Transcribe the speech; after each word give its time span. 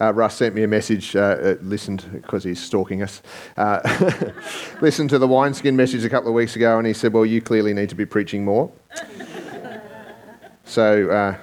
Uh, 0.00 0.14
Russ 0.14 0.36
sent 0.36 0.54
me 0.54 0.62
a 0.62 0.68
message, 0.68 1.16
uh, 1.16 1.20
uh 1.20 1.54
listened, 1.60 2.08
because 2.12 2.44
he's 2.44 2.60
stalking 2.60 3.02
us, 3.02 3.20
uh, 3.56 3.80
listened 4.80 5.10
to 5.10 5.18
the 5.18 5.26
wineskin 5.26 5.74
message 5.74 6.04
a 6.04 6.08
couple 6.08 6.28
of 6.28 6.34
weeks 6.34 6.54
ago, 6.54 6.78
and 6.78 6.86
he 6.86 6.92
said, 6.92 7.12
Well, 7.12 7.26
you 7.26 7.40
clearly 7.40 7.74
need 7.74 7.88
to 7.88 7.96
be 7.96 8.06
preaching 8.06 8.44
more. 8.44 8.70
so, 10.64 11.10
uh, 11.10 11.36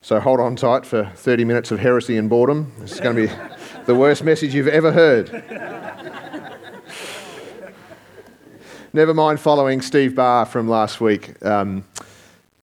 so 0.00 0.20
hold 0.20 0.38
on 0.38 0.54
tight 0.54 0.86
for 0.86 1.10
30 1.16 1.44
minutes 1.44 1.70
of 1.70 1.80
heresy 1.80 2.16
and 2.16 2.30
boredom. 2.30 2.72
This 2.78 2.92
is 2.92 3.00
going 3.00 3.16
to 3.16 3.26
be 3.26 3.32
the 3.84 3.94
worst 3.94 4.22
message 4.22 4.54
you've 4.54 4.68
ever 4.68 4.92
heard. 4.92 5.30
Never 8.92 9.14
mind 9.14 9.40
following 9.40 9.80
Steve 9.80 10.14
Barr 10.14 10.44
from 10.44 10.68
last 10.68 11.00
week. 11.00 11.42
Um, 11.44 11.84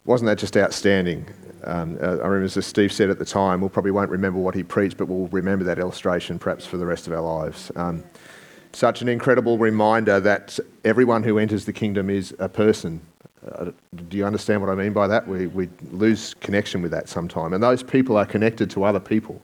wasn't 0.05 0.27
that 0.27 0.37
just 0.37 0.55
outstanding? 0.55 1.27
Um, 1.63 1.97
uh, 2.01 2.17
I 2.17 2.27
remember, 2.27 2.45
as 2.45 2.65
Steve 2.65 2.91
said 2.91 3.09
at 3.09 3.19
the 3.19 3.25
time, 3.25 3.61
we'll 3.61 3.69
probably 3.69 3.91
won't 3.91 4.09
remember 4.09 4.39
what 4.39 4.55
he 4.55 4.63
preached, 4.63 4.97
but 4.97 5.07
we'll 5.07 5.27
remember 5.27 5.65
that 5.65 5.79
illustration 5.79 6.39
perhaps 6.39 6.65
for 6.65 6.77
the 6.77 6.85
rest 6.85 7.07
of 7.07 7.13
our 7.13 7.21
lives. 7.21 7.71
Um, 7.75 8.03
such 8.71 9.01
an 9.01 9.09
incredible 9.09 9.57
reminder 9.57 10.19
that 10.19 10.59
everyone 10.85 11.23
who 11.23 11.39
enters 11.39 11.65
the 11.65 11.73
kingdom 11.73 12.09
is 12.09 12.35
a 12.39 12.47
person. 12.47 13.01
Uh, 13.51 13.71
do 14.09 14.17
you 14.17 14.25
understand 14.25 14.61
what 14.61 14.69
I 14.69 14.75
mean 14.75 14.93
by 14.93 15.07
that? 15.07 15.27
We, 15.27 15.47
we 15.47 15.69
lose 15.91 16.33
connection 16.35 16.81
with 16.81 16.91
that 16.91 17.09
sometime. 17.09 17.53
And 17.53 17.63
those 17.63 17.81
people 17.81 18.17
are 18.17 18.25
connected 18.25 18.69
to 18.71 18.83
other 18.83 18.99
people. 18.99 19.41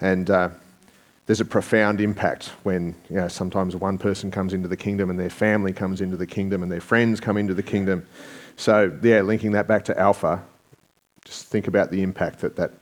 And 0.00 0.30
uh, 0.30 0.50
there's 1.26 1.40
a 1.40 1.44
profound 1.44 2.00
impact 2.00 2.52
when 2.62 2.94
you 3.10 3.16
know, 3.16 3.28
sometimes 3.28 3.74
one 3.74 3.98
person 3.98 4.30
comes 4.30 4.52
into 4.52 4.68
the 4.68 4.76
kingdom 4.76 5.10
and 5.10 5.18
their 5.18 5.30
family 5.30 5.72
comes 5.72 6.00
into 6.00 6.16
the 6.16 6.26
kingdom 6.26 6.62
and 6.62 6.70
their 6.70 6.80
friends 6.80 7.20
come 7.20 7.36
into 7.36 7.54
the 7.54 7.62
kingdom. 7.62 8.06
So, 8.56 8.96
yeah, 9.02 9.22
linking 9.22 9.52
that 9.52 9.66
back 9.66 9.84
to 9.86 9.98
Alpha, 9.98 10.42
just 11.26 11.46
think 11.46 11.66
about 11.66 11.90
the 11.90 12.02
impact 12.02 12.38
that 12.40 12.56
that, 12.56 12.72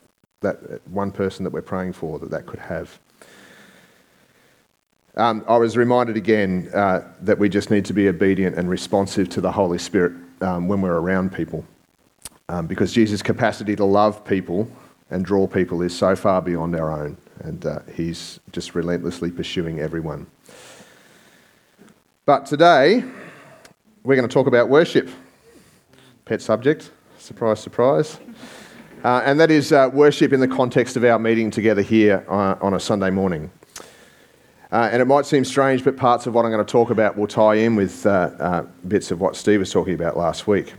that 0.41 0.87
one 0.89 1.11
person 1.11 1.45
that 1.45 1.53
we're 1.53 1.63
praying 1.63 1.95
for 1.95 2.19
that 2.19 2.31
that 2.31 2.47
could 2.47 2.61
have. 2.61 2.99
Um, 5.17 5.45
I 5.49 5.57
was 5.57 5.77
reminded 5.77 6.17
again 6.17 6.71
uh, 6.75 7.03
that 7.21 7.39
we 7.39 7.49
just 7.49 7.71
need 7.71 7.85
to 7.87 7.93
be 7.93 8.09
obedient 8.09 8.57
and 8.57 8.69
responsive 8.69 9.29
to 9.31 9.41
the 9.41 9.51
Holy 9.51 9.79
Spirit 9.79 10.13
um, 10.41 10.69
when 10.69 10.81
we're 10.81 10.99
around 10.99 11.33
people. 11.33 11.65
Um, 12.49 12.67
because 12.67 12.93
Jesus' 12.93 13.23
capacity 13.23 13.75
to 13.77 13.85
love 13.85 14.25
people 14.25 14.71
and 15.11 15.25
draw 15.25 15.47
people 15.47 15.81
is 15.83 15.97
so 15.97 16.15
far 16.15 16.43
beyond 16.43 16.77
our 16.77 16.93
own, 16.93 17.17
and 17.41 17.65
uh, 17.65 17.79
he's 17.95 18.41
just 18.53 18.75
relentlessly 18.75 19.31
pursuing 19.31 19.79
everyone. 19.81 20.27
But 22.27 22.45
today, 22.45 23.05
we're 24.03 24.17
going 24.17 24.29
to 24.29 24.33
talk 24.33 24.47
about 24.47 24.69
worship. 24.69 25.09
Pet 26.25 26.43
subject, 26.43 26.91
surprise, 27.25 27.59
surprise. 27.59 28.21
Uh, 29.03 29.23
and 29.25 29.41
that 29.41 29.51
is 29.51 29.73
uh, 29.73 29.89
worship 29.93 30.33
in 30.33 30.41
the 30.41 30.49
context 30.49 30.97
of 30.97 31.05
our 31.05 31.19
meeting 31.19 31.51
together 31.51 31.81
here 31.81 32.25
uh, 32.29 32.57
on 32.61 32.75
a 32.75 32.81
Sunday 32.81 33.11
morning. 33.11 33.51
Uh, 34.71 34.89
and 34.93 35.01
it 35.01 35.07
might 35.07 35.25
seem 35.25 35.45
strange, 35.45 35.85
but 35.85 35.97
parts 35.97 36.27
of 36.27 36.35
what 36.35 36.45
I'm 36.45 36.51
going 36.51 36.65
to 36.65 36.71
talk 36.71 36.91
about 36.91 37.17
will 37.17 37.27
tie 37.27 37.55
in 37.55 37.77
with 37.77 38.05
uh, 38.05 38.31
uh, 38.39 38.63
bits 38.89 39.11
of 39.11 39.21
what 39.21 39.37
Steve 39.37 39.61
was 39.61 39.73
talking 39.73 39.95
about 39.95 40.17
last 40.17 40.47
week. 40.47 40.75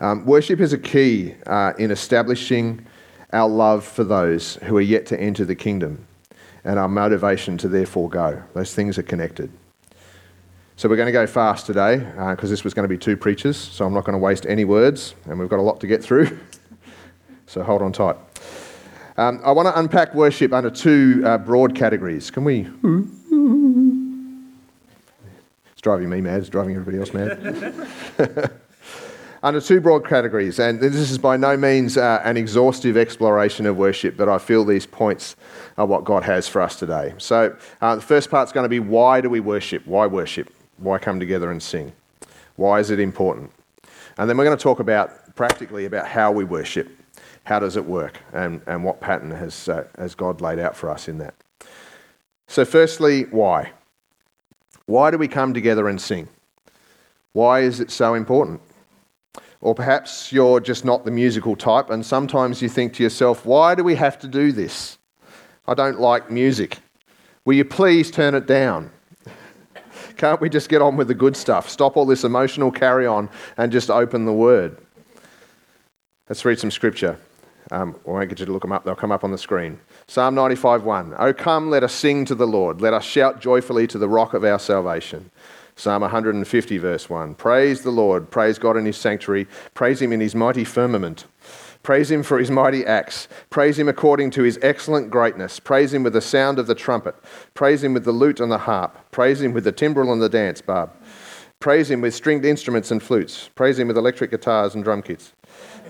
Um, 0.00 0.26
worship 0.26 0.60
is 0.60 0.72
a 0.72 0.78
key 0.78 1.34
in 1.78 1.90
establishing 1.90 2.86
our 3.32 3.48
love 3.48 3.84
for 3.84 4.04
those 4.04 4.56
who 4.64 4.76
are 4.76 4.82
yet 4.82 5.06
to 5.06 5.20
enter 5.20 5.44
the 5.44 5.54
kingdom 5.54 6.06
and 6.64 6.78
our 6.78 6.88
motivation 6.88 7.56
to 7.58 7.68
therefore 7.68 8.08
go. 8.08 8.42
Those 8.54 8.74
things 8.74 8.98
are 8.98 9.02
connected. 9.02 9.50
So 10.80 10.88
we're 10.88 10.96
going 10.96 11.08
to 11.08 11.12
go 11.12 11.26
fast 11.26 11.66
today 11.66 11.98
because 12.30 12.48
this 12.48 12.64
was 12.64 12.72
going 12.72 12.84
to 12.84 12.88
be 12.88 12.96
two 12.96 13.14
preachers, 13.14 13.58
so 13.58 13.84
I'm 13.84 13.92
not 13.92 14.04
going 14.04 14.14
to 14.14 14.18
waste 14.18 14.46
any 14.46 14.64
words, 14.64 15.14
and 15.26 15.38
we've 15.38 15.50
got 15.50 15.58
a 15.58 15.62
lot 15.62 15.78
to 15.80 15.86
get 15.86 16.02
through. 16.02 16.38
So 17.46 17.62
hold 17.64 17.82
on 17.82 17.92
tight. 17.92 18.16
Um, 19.16 19.40
I 19.44 19.50
want 19.50 19.66
to 19.66 19.78
unpack 19.78 20.14
worship 20.14 20.52
under 20.52 20.70
two 20.70 21.20
uh, 21.26 21.36
broad 21.36 21.74
categories. 21.74 22.30
Can 22.30 22.44
we? 22.44 22.66
It's 25.72 25.82
driving 25.82 26.08
me 26.08 26.20
mad. 26.20 26.40
It's 26.40 26.48
driving 26.48 26.76
everybody 26.76 26.98
else 26.98 27.12
mad. 27.12 28.50
under 29.42 29.60
two 29.60 29.80
broad 29.80 30.08
categories, 30.08 30.60
and 30.60 30.80
this 30.80 30.94
is 30.94 31.18
by 31.18 31.36
no 31.36 31.56
means 31.56 31.96
uh, 31.96 32.22
an 32.24 32.36
exhaustive 32.36 32.96
exploration 32.96 33.66
of 33.66 33.76
worship, 33.76 34.16
but 34.16 34.28
I 34.28 34.38
feel 34.38 34.64
these 34.64 34.86
points 34.86 35.36
are 35.76 35.86
what 35.86 36.04
God 36.04 36.22
has 36.22 36.48
for 36.48 36.62
us 36.62 36.76
today. 36.76 37.14
So, 37.18 37.56
uh, 37.80 37.96
the 37.96 38.02
first 38.02 38.30
part's 38.30 38.52
going 38.52 38.64
to 38.64 38.70
be 38.70 38.80
why 38.80 39.20
do 39.20 39.28
we 39.28 39.40
worship? 39.40 39.86
Why 39.86 40.06
worship? 40.06 40.52
Why 40.80 40.98
come 40.98 41.20
together 41.20 41.50
and 41.50 41.62
sing? 41.62 41.92
Why 42.56 42.80
is 42.80 42.90
it 42.90 42.98
important? 42.98 43.52
And 44.18 44.28
then 44.28 44.36
we're 44.36 44.44
going 44.44 44.56
to 44.56 44.62
talk 44.62 44.80
about 44.80 45.36
practically 45.36 45.84
about 45.84 46.08
how 46.08 46.32
we 46.32 46.44
worship 46.44 46.90
how 47.44 47.58
does 47.58 47.76
it 47.76 47.84
work 47.84 48.18
and, 48.32 48.60
and 48.66 48.84
what 48.84 49.00
pattern 49.00 49.30
has, 49.30 49.68
uh, 49.68 49.84
has 49.98 50.14
God 50.14 50.40
laid 50.40 50.58
out 50.58 50.76
for 50.76 50.90
us 50.90 51.08
in 51.08 51.18
that? 51.18 51.34
So, 52.46 52.64
firstly, 52.64 53.22
why? 53.24 53.72
Why 54.86 55.10
do 55.10 55.18
we 55.18 55.28
come 55.28 55.54
together 55.54 55.88
and 55.88 56.00
sing? 56.00 56.28
Why 57.32 57.60
is 57.60 57.80
it 57.80 57.90
so 57.90 58.14
important? 58.14 58.60
Or 59.60 59.74
perhaps 59.74 60.32
you're 60.32 60.60
just 60.60 60.84
not 60.84 61.04
the 61.04 61.10
musical 61.10 61.54
type, 61.54 61.90
and 61.90 62.04
sometimes 62.04 62.62
you 62.62 62.68
think 62.68 62.94
to 62.94 63.02
yourself, 63.02 63.44
why 63.44 63.74
do 63.74 63.84
we 63.84 63.94
have 63.94 64.18
to 64.20 64.28
do 64.28 64.52
this? 64.52 64.98
I 65.66 65.74
don't 65.74 66.00
like 66.00 66.30
music. 66.30 66.78
Will 67.44 67.54
you 67.54 67.64
please 67.64 68.10
turn 68.10 68.34
it 68.34 68.46
down? 68.46 68.90
Can't 70.20 70.38
we 70.38 70.50
just 70.50 70.68
get 70.68 70.82
on 70.82 70.98
with 70.98 71.08
the 71.08 71.14
good 71.14 71.34
stuff? 71.34 71.70
Stop 71.70 71.96
all 71.96 72.04
this 72.04 72.24
emotional 72.24 72.70
carry 72.70 73.06
on 73.06 73.30
and 73.56 73.72
just 73.72 73.88
open 73.88 74.26
the 74.26 74.34
word. 74.34 74.76
Let's 76.28 76.44
read 76.44 76.58
some 76.58 76.70
scripture. 76.70 77.18
Um, 77.70 77.98
I 78.06 78.10
won't 78.10 78.28
get 78.28 78.38
you 78.38 78.44
to 78.44 78.52
look 78.52 78.60
them 78.60 78.70
up, 78.70 78.84
they'll 78.84 78.94
come 78.94 79.12
up 79.12 79.24
on 79.24 79.30
the 79.30 79.38
screen. 79.38 79.80
Psalm 80.08 80.34
95 80.34 80.82
1. 80.82 81.14
Oh, 81.18 81.32
come, 81.32 81.70
let 81.70 81.82
us 81.82 81.94
sing 81.94 82.26
to 82.26 82.34
the 82.34 82.46
Lord. 82.46 82.82
Let 82.82 82.92
us 82.92 83.02
shout 83.02 83.40
joyfully 83.40 83.86
to 83.86 83.96
the 83.96 84.10
rock 84.10 84.34
of 84.34 84.44
our 84.44 84.58
salvation. 84.58 85.30
Psalm 85.74 86.02
150, 86.02 86.76
verse 86.76 87.08
1. 87.08 87.34
Praise 87.36 87.80
the 87.80 87.90
Lord. 87.90 88.30
Praise 88.30 88.58
God 88.58 88.76
in 88.76 88.84
his 88.84 88.98
sanctuary. 88.98 89.48
Praise 89.72 90.02
him 90.02 90.12
in 90.12 90.20
his 90.20 90.34
mighty 90.34 90.64
firmament. 90.64 91.24
Praise 91.82 92.10
him 92.10 92.22
for 92.22 92.38
his 92.38 92.50
mighty 92.50 92.84
acts. 92.84 93.26
Praise 93.48 93.78
him 93.78 93.88
according 93.88 94.30
to 94.32 94.42
his 94.42 94.58
excellent 94.62 95.10
greatness. 95.10 95.58
Praise 95.58 95.94
him 95.94 96.02
with 96.02 96.12
the 96.12 96.20
sound 96.20 96.58
of 96.58 96.66
the 96.66 96.74
trumpet. 96.74 97.14
Praise 97.54 97.82
him 97.82 97.94
with 97.94 98.04
the 98.04 98.12
lute 98.12 98.40
and 98.40 98.52
the 98.52 98.58
harp. 98.58 98.98
Praise 99.10 99.40
him 99.40 99.52
with 99.52 99.64
the 99.64 99.72
timbrel 99.72 100.12
and 100.12 100.20
the 100.20 100.28
dance 100.28 100.60
barb. 100.60 100.90
Praise 101.58 101.90
him 101.90 102.00
with 102.00 102.14
stringed 102.14 102.44
instruments 102.44 102.90
and 102.90 103.02
flutes. 103.02 103.50
Praise 103.54 103.78
him 103.78 103.88
with 103.88 103.96
electric 103.96 104.30
guitars 104.30 104.74
and 104.74 104.84
drum 104.84 105.02
kits. 105.02 105.32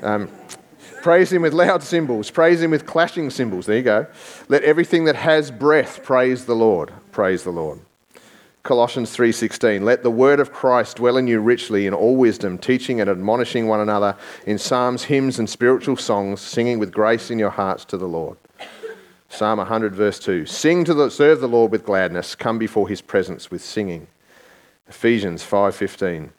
Um, 0.03 0.29
Praise 1.03 1.33
him 1.33 1.43
with 1.43 1.55
loud 1.55 1.83
cymbals. 1.83 2.31
Praise 2.31 2.61
him 2.61 2.71
with 2.71 2.85
clashing 2.85 3.31
cymbals. 3.31 3.67
There 3.67 3.77
you 3.77 3.83
go. 3.83 4.07
Let 4.49 4.63
everything 4.65 5.05
that 5.05 5.17
has 5.17 5.51
breath 5.51 6.03
praise 6.05 6.45
the 6.45 6.55
Lord. 6.55 6.93
Praise 7.11 7.43
the 7.43 7.51
Lord. 7.51 7.81
Colossians 8.63 9.17
3:16 9.17 9.85
Let 9.85 10.03
the 10.03 10.11
word 10.11 10.39
of 10.39 10.53
Christ 10.53 10.99
dwell 10.99 11.17
in 11.17 11.27
you 11.27 11.41
richly 11.41 11.87
in 11.87 11.95
all 11.95 12.17
wisdom 12.17 12.59
teaching 12.59 13.01
and 13.01 13.09
admonishing 13.09 13.67
one 13.67 13.81
another 13.81 14.17
in 14.47 14.59
psalms 14.59 15.05
hymns 15.05 15.39
and 15.39 15.49
spiritual 15.49 15.97
songs 15.97 16.41
singing 16.41 16.79
with 16.79 16.93
grace 16.93 17.31
in 17.31 17.39
your 17.39 17.51
hearts 17.51 17.87
to 17.87 17.97
the 17.97 18.09
Lord. 18.09 18.37
Psalm 19.31 19.59
100 19.59 19.95
verse 19.95 20.19
2 20.19 20.45
Sing 20.45 20.85
to 20.85 20.93
the 20.93 21.09
serve 21.09 21.41
the 21.41 21.49
Lord 21.49 21.73
with 21.73 21.87
gladness 21.87 22.35
come 22.35 22.59
before 22.59 22.87
his 22.87 23.01
presence 23.01 23.51
with 23.51 23.63
singing. 23.63 24.09
Ephesians 24.89 25.43
5:15 25.43 26.31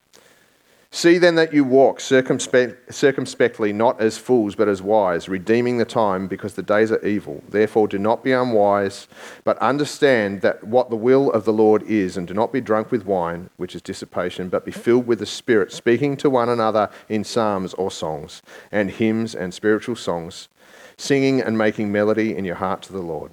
See 0.93 1.17
then 1.17 1.35
that 1.35 1.53
you 1.53 1.63
walk 1.63 2.01
circumspect, 2.01 2.93
circumspectly, 2.93 3.71
not 3.71 4.01
as 4.01 4.17
fools, 4.17 4.55
but 4.55 4.67
as 4.67 4.81
wise, 4.81 5.29
redeeming 5.29 5.77
the 5.77 5.85
time, 5.85 6.27
because 6.27 6.55
the 6.55 6.61
days 6.61 6.91
are 6.91 7.03
evil. 7.05 7.41
Therefore, 7.47 7.87
do 7.87 7.97
not 7.97 8.25
be 8.25 8.33
unwise, 8.33 9.07
but 9.45 9.57
understand 9.59 10.41
that 10.41 10.65
what 10.65 10.89
the 10.89 10.97
will 10.97 11.31
of 11.31 11.45
the 11.45 11.53
Lord 11.53 11.83
is, 11.83 12.17
and 12.17 12.27
do 12.27 12.33
not 12.33 12.51
be 12.51 12.59
drunk 12.59 12.91
with 12.91 13.05
wine, 13.05 13.49
which 13.55 13.73
is 13.73 13.81
dissipation, 13.81 14.49
but 14.49 14.65
be 14.65 14.71
filled 14.71 15.07
with 15.07 15.19
the 15.19 15.25
Spirit, 15.25 15.71
speaking 15.71 16.17
to 16.17 16.29
one 16.29 16.49
another 16.49 16.89
in 17.07 17.23
psalms 17.23 17.73
or 17.75 17.89
songs, 17.89 18.41
and 18.69 18.91
hymns 18.91 19.33
and 19.33 19.53
spiritual 19.53 19.95
songs, 19.95 20.49
singing 20.97 21.39
and 21.39 21.57
making 21.57 21.89
melody 21.89 22.35
in 22.35 22.43
your 22.43 22.55
heart 22.55 22.81
to 22.81 22.91
the 22.91 22.99
Lord. 22.99 23.31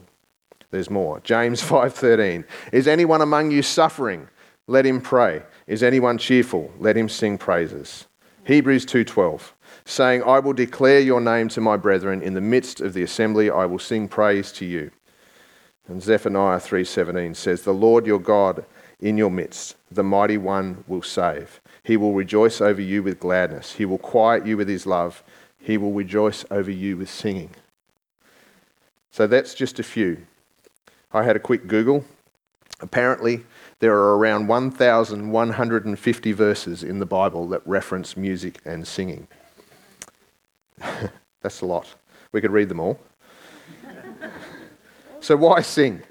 There's 0.71 0.91
more. 0.91 1.19
James 1.21 1.61
5:13. 1.69 2.45
Is 2.71 2.87
anyone 2.87 3.21
among 3.21 3.51
you 3.51 3.63
suffering? 3.63 4.29
Let 4.69 4.87
him 4.87 5.01
pray. 5.01 5.43
Is 5.67 5.83
anyone 5.83 6.19
cheerful? 6.19 6.73
Let 6.79 6.97
him 6.97 7.09
sing 7.09 7.39
praises. 7.39 8.07
Hebrews 8.45 8.87
2:12 8.87 9.53
saying, 9.85 10.23
I 10.23 10.39
will 10.39 10.53
declare 10.53 11.01
your 11.01 11.21
name 11.21 11.49
to 11.49 11.61
my 11.63 11.77
brethren 11.77 12.21
in 12.21 12.35
the 12.35 12.41
midst 12.43 12.81
of 12.81 12.93
the 12.93 13.03
assembly 13.03 13.51
I 13.51 13.65
will 13.65 13.79
sing 13.79 14.07
praise 14.07 14.53
to 14.53 14.67
you. 14.67 14.91
And 15.89 16.03
Zephaniah 16.03 16.59
3:17 16.59 17.35
says, 17.35 17.63
The 17.63 17.73
Lord 17.73 18.07
your 18.07 18.21
God 18.21 18.67
in 19.01 19.17
your 19.17 19.31
midst, 19.31 19.77
the 19.91 20.03
mighty 20.03 20.37
one 20.37 20.85
will 20.87 21.03
save. 21.03 21.61
He 21.83 21.97
will 21.97 22.13
rejoice 22.13 22.61
over 22.61 22.83
you 22.83 23.03
with 23.03 23.19
gladness. 23.19 23.73
He 23.73 23.87
will 23.87 23.99
quiet 23.99 24.45
you 24.47 24.59
with 24.59 24.69
his 24.69 24.87
love. 24.87 25.23
He 25.59 25.79
will 25.79 25.93
rejoice 25.93 26.45
over 26.51 26.71
you 26.71 26.99
with 26.99 27.09
singing. 27.09 27.51
So 29.11 29.27
that's 29.27 29.55
just 29.55 29.79
a 29.79 29.83
few. 29.83 30.27
I 31.13 31.23
had 31.23 31.37
a 31.37 31.41
quick 31.41 31.67
Google. 31.67 32.05
Apparently, 32.81 33.45
there 33.81 33.95
are 33.95 34.19
around 34.19 34.49
1,150 34.49 36.33
verses 36.33 36.83
in 36.83 36.99
the 36.99 37.07
Bible 37.07 37.49
that 37.49 37.67
reference 37.67 38.17
music 38.17 38.61
and 38.65 38.87
singing. 38.87 39.29
That's 41.43 41.61
a 41.61 41.67
lot. 41.67 41.95
We 42.33 42.41
could 42.41 42.53
read 42.53 42.69
them 42.69 42.81
all. 42.81 42.99
So, 45.21 45.37
why 45.37 45.63
sing? 45.63 46.05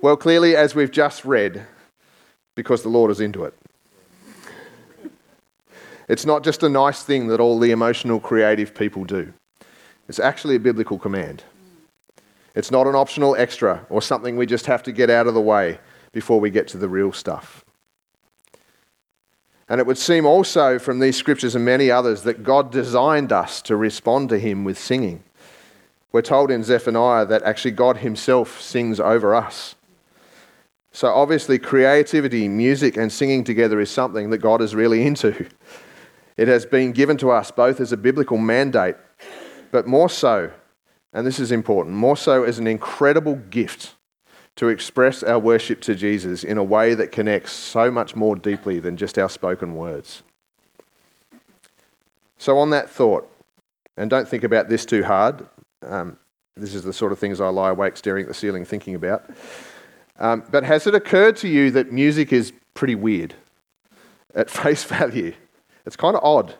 Well, 0.00 0.16
clearly, 0.16 0.54
as 0.54 0.72
we've 0.72 0.92
just 0.92 1.24
read, 1.24 1.66
because 2.54 2.84
the 2.84 2.88
Lord 2.88 3.10
is 3.10 3.20
into 3.20 3.42
it. 3.42 3.52
It's 6.08 6.24
not 6.24 6.44
just 6.44 6.62
a 6.62 6.68
nice 6.68 7.02
thing 7.02 7.26
that 7.28 7.40
all 7.40 7.58
the 7.58 7.72
emotional, 7.72 8.20
creative 8.20 8.76
people 8.76 9.04
do, 9.04 9.32
it's 10.08 10.20
actually 10.20 10.54
a 10.54 10.60
biblical 10.60 11.00
command. 11.00 11.42
It's 12.54 12.70
not 12.70 12.86
an 12.86 12.94
optional 12.94 13.34
extra 13.36 13.84
or 13.90 14.00
something 14.00 14.36
we 14.36 14.46
just 14.46 14.66
have 14.66 14.84
to 14.84 14.92
get 14.92 15.10
out 15.10 15.26
of 15.26 15.34
the 15.34 15.40
way 15.40 15.80
before 16.18 16.40
we 16.40 16.50
get 16.50 16.66
to 16.66 16.76
the 16.76 16.88
real 16.88 17.12
stuff. 17.12 17.64
And 19.68 19.80
it 19.80 19.86
would 19.86 19.96
seem 19.96 20.26
also 20.26 20.76
from 20.76 20.98
these 20.98 21.16
scriptures 21.16 21.54
and 21.54 21.64
many 21.64 21.92
others 21.92 22.24
that 22.24 22.42
God 22.42 22.72
designed 22.72 23.30
us 23.30 23.62
to 23.62 23.76
respond 23.76 24.30
to 24.30 24.38
Him 24.40 24.64
with 24.64 24.76
singing. 24.76 25.22
We're 26.10 26.22
told 26.22 26.50
in 26.50 26.64
Zephaniah 26.64 27.24
that 27.26 27.44
actually 27.44 27.70
God 27.70 27.98
Himself 27.98 28.60
sings 28.60 28.98
over 28.98 29.32
us. 29.32 29.76
So 30.90 31.06
obviously, 31.06 31.56
creativity, 31.60 32.48
music, 32.48 32.96
and 32.96 33.12
singing 33.12 33.44
together 33.44 33.78
is 33.78 33.88
something 33.88 34.30
that 34.30 34.38
God 34.38 34.60
is 34.60 34.74
really 34.74 35.06
into. 35.06 35.46
It 36.36 36.48
has 36.48 36.66
been 36.66 36.90
given 36.90 37.16
to 37.18 37.30
us 37.30 37.52
both 37.52 37.78
as 37.78 37.92
a 37.92 37.96
biblical 37.96 38.38
mandate, 38.38 38.96
but 39.70 39.86
more 39.86 40.10
so, 40.10 40.50
and 41.12 41.24
this 41.24 41.38
is 41.38 41.52
important, 41.52 41.94
more 41.94 42.16
so 42.16 42.42
as 42.42 42.58
an 42.58 42.66
incredible 42.66 43.36
gift 43.36 43.94
to 44.58 44.68
express 44.68 45.22
our 45.22 45.38
worship 45.38 45.80
to 45.80 45.94
Jesus 45.94 46.42
in 46.42 46.58
a 46.58 46.64
way 46.64 46.92
that 46.92 47.12
connects 47.12 47.52
so 47.52 47.92
much 47.92 48.16
more 48.16 48.34
deeply 48.34 48.80
than 48.80 48.96
just 48.96 49.16
our 49.16 49.28
spoken 49.28 49.76
words. 49.76 50.24
So, 52.38 52.58
on 52.58 52.70
that 52.70 52.90
thought, 52.90 53.30
and 53.96 54.10
don't 54.10 54.26
think 54.26 54.42
about 54.42 54.68
this 54.68 54.84
too 54.84 55.04
hard, 55.04 55.46
um, 55.82 56.18
this 56.56 56.74
is 56.74 56.82
the 56.82 56.92
sort 56.92 57.12
of 57.12 57.20
things 57.20 57.40
I 57.40 57.46
lie 57.50 57.70
awake 57.70 57.96
staring 57.96 58.22
at 58.24 58.28
the 58.28 58.34
ceiling 58.34 58.64
thinking 58.64 58.96
about. 58.96 59.30
Um, 60.18 60.42
but 60.50 60.64
has 60.64 60.88
it 60.88 60.94
occurred 60.94 61.36
to 61.36 61.48
you 61.48 61.70
that 61.70 61.92
music 61.92 62.32
is 62.32 62.52
pretty 62.74 62.96
weird 62.96 63.34
at 64.34 64.50
face 64.50 64.82
value? 64.82 65.34
It's 65.86 65.94
kind 65.94 66.16
of 66.16 66.24
odd. 66.24 66.56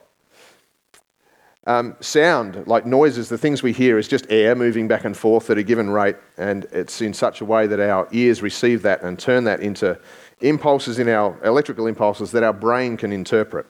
Um, 1.69 1.97
sound, 2.01 2.67
like 2.67 2.87
noises, 2.87 3.29
the 3.29 3.37
things 3.37 3.63
we 3.63 3.75
hear, 3.75 3.99
is 3.99 4.09
just 4.09 4.25
air 4.31 4.55
moving 4.55 4.89
back 4.89 5.05
and 5.05 5.15
forth 5.15 5.51
at 5.51 5.59
a 5.59 5.63
given 5.63 5.91
rate, 5.91 6.17
and 6.39 6.65
it's 6.73 7.03
in 7.03 7.13
such 7.13 7.43
a 7.43 7.45
way 7.45 7.67
that 7.67 7.79
our 7.79 8.09
ears 8.11 8.41
receive 8.41 8.81
that 8.83 9.03
and 9.03 9.19
turn 9.19 9.45
that 9.45 9.61
into 9.61 10.01
impulses 10.41 10.99
in 10.99 11.11
our 11.11 11.39
electrical 11.45 11.87
impulses 11.87 12.31
that 12.31 12.43
our 12.43 12.55
brain 12.55 12.97
can 12.97 13.13
interpret. 13.13 13.67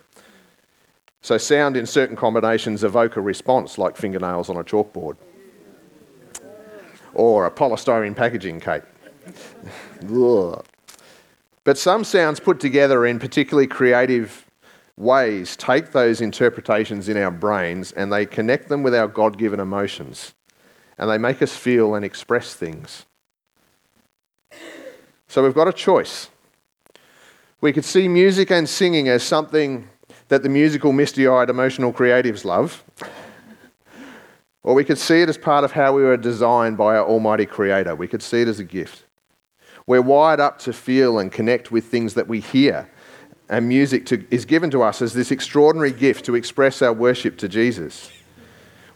So, 1.22 1.38
sound 1.38 1.76
in 1.76 1.86
certain 1.86 2.14
combinations 2.14 2.84
evoke 2.84 3.16
a 3.16 3.20
response, 3.20 3.78
like 3.78 3.96
fingernails 3.96 4.48
on 4.48 4.56
a 4.56 4.62
chalkboard 4.62 5.16
or 7.14 7.46
a 7.46 7.50
polystyrene 7.50 8.14
packaging 8.14 8.60
cake. 8.60 8.84
but 11.64 11.76
some 11.76 12.04
sounds 12.04 12.38
put 12.38 12.60
together 12.60 13.04
in 13.04 13.18
particularly 13.18 13.66
creative 13.66 14.47
ways 14.98 15.56
take 15.56 15.92
those 15.92 16.20
interpretations 16.20 17.08
in 17.08 17.16
our 17.16 17.30
brains 17.30 17.92
and 17.92 18.12
they 18.12 18.26
connect 18.26 18.68
them 18.68 18.82
with 18.82 18.94
our 18.94 19.06
God 19.06 19.38
given 19.38 19.60
emotions 19.60 20.34
and 20.98 21.08
they 21.08 21.18
make 21.18 21.40
us 21.40 21.56
feel 21.56 21.94
and 21.94 22.04
express 22.04 22.54
things. 22.54 23.06
So 25.28 25.42
we've 25.42 25.54
got 25.54 25.68
a 25.68 25.72
choice. 25.72 26.30
We 27.60 27.72
could 27.72 27.84
see 27.84 28.08
music 28.08 28.50
and 28.50 28.68
singing 28.68 29.08
as 29.08 29.22
something 29.22 29.88
that 30.28 30.42
the 30.42 30.48
musical, 30.48 30.92
misty 30.92 31.26
eyed, 31.28 31.48
emotional 31.48 31.92
creatives 31.92 32.44
love. 32.44 32.82
or 34.62 34.74
we 34.74 34.84
could 34.84 34.98
see 34.98 35.22
it 35.22 35.28
as 35.28 35.38
part 35.38 35.64
of 35.64 35.72
how 35.72 35.92
we 35.92 36.02
were 36.02 36.16
designed 36.16 36.76
by 36.76 36.96
our 36.96 37.06
Almighty 37.06 37.46
Creator. 37.46 37.94
We 37.94 38.08
could 38.08 38.22
see 38.22 38.42
it 38.42 38.48
as 38.48 38.58
a 38.58 38.64
gift. 38.64 39.04
We're 39.86 40.02
wired 40.02 40.40
up 40.40 40.58
to 40.60 40.72
feel 40.72 41.18
and 41.18 41.30
connect 41.30 41.70
with 41.70 41.84
things 41.84 42.14
that 42.14 42.26
we 42.26 42.40
hear 42.40 42.90
and 43.48 43.68
music 43.68 44.06
to, 44.06 44.24
is 44.30 44.44
given 44.44 44.70
to 44.70 44.82
us 44.82 45.00
as 45.00 45.14
this 45.14 45.30
extraordinary 45.30 45.92
gift 45.92 46.24
to 46.26 46.34
express 46.34 46.82
our 46.82 46.92
worship 46.92 47.36
to 47.38 47.48
Jesus. 47.48 48.10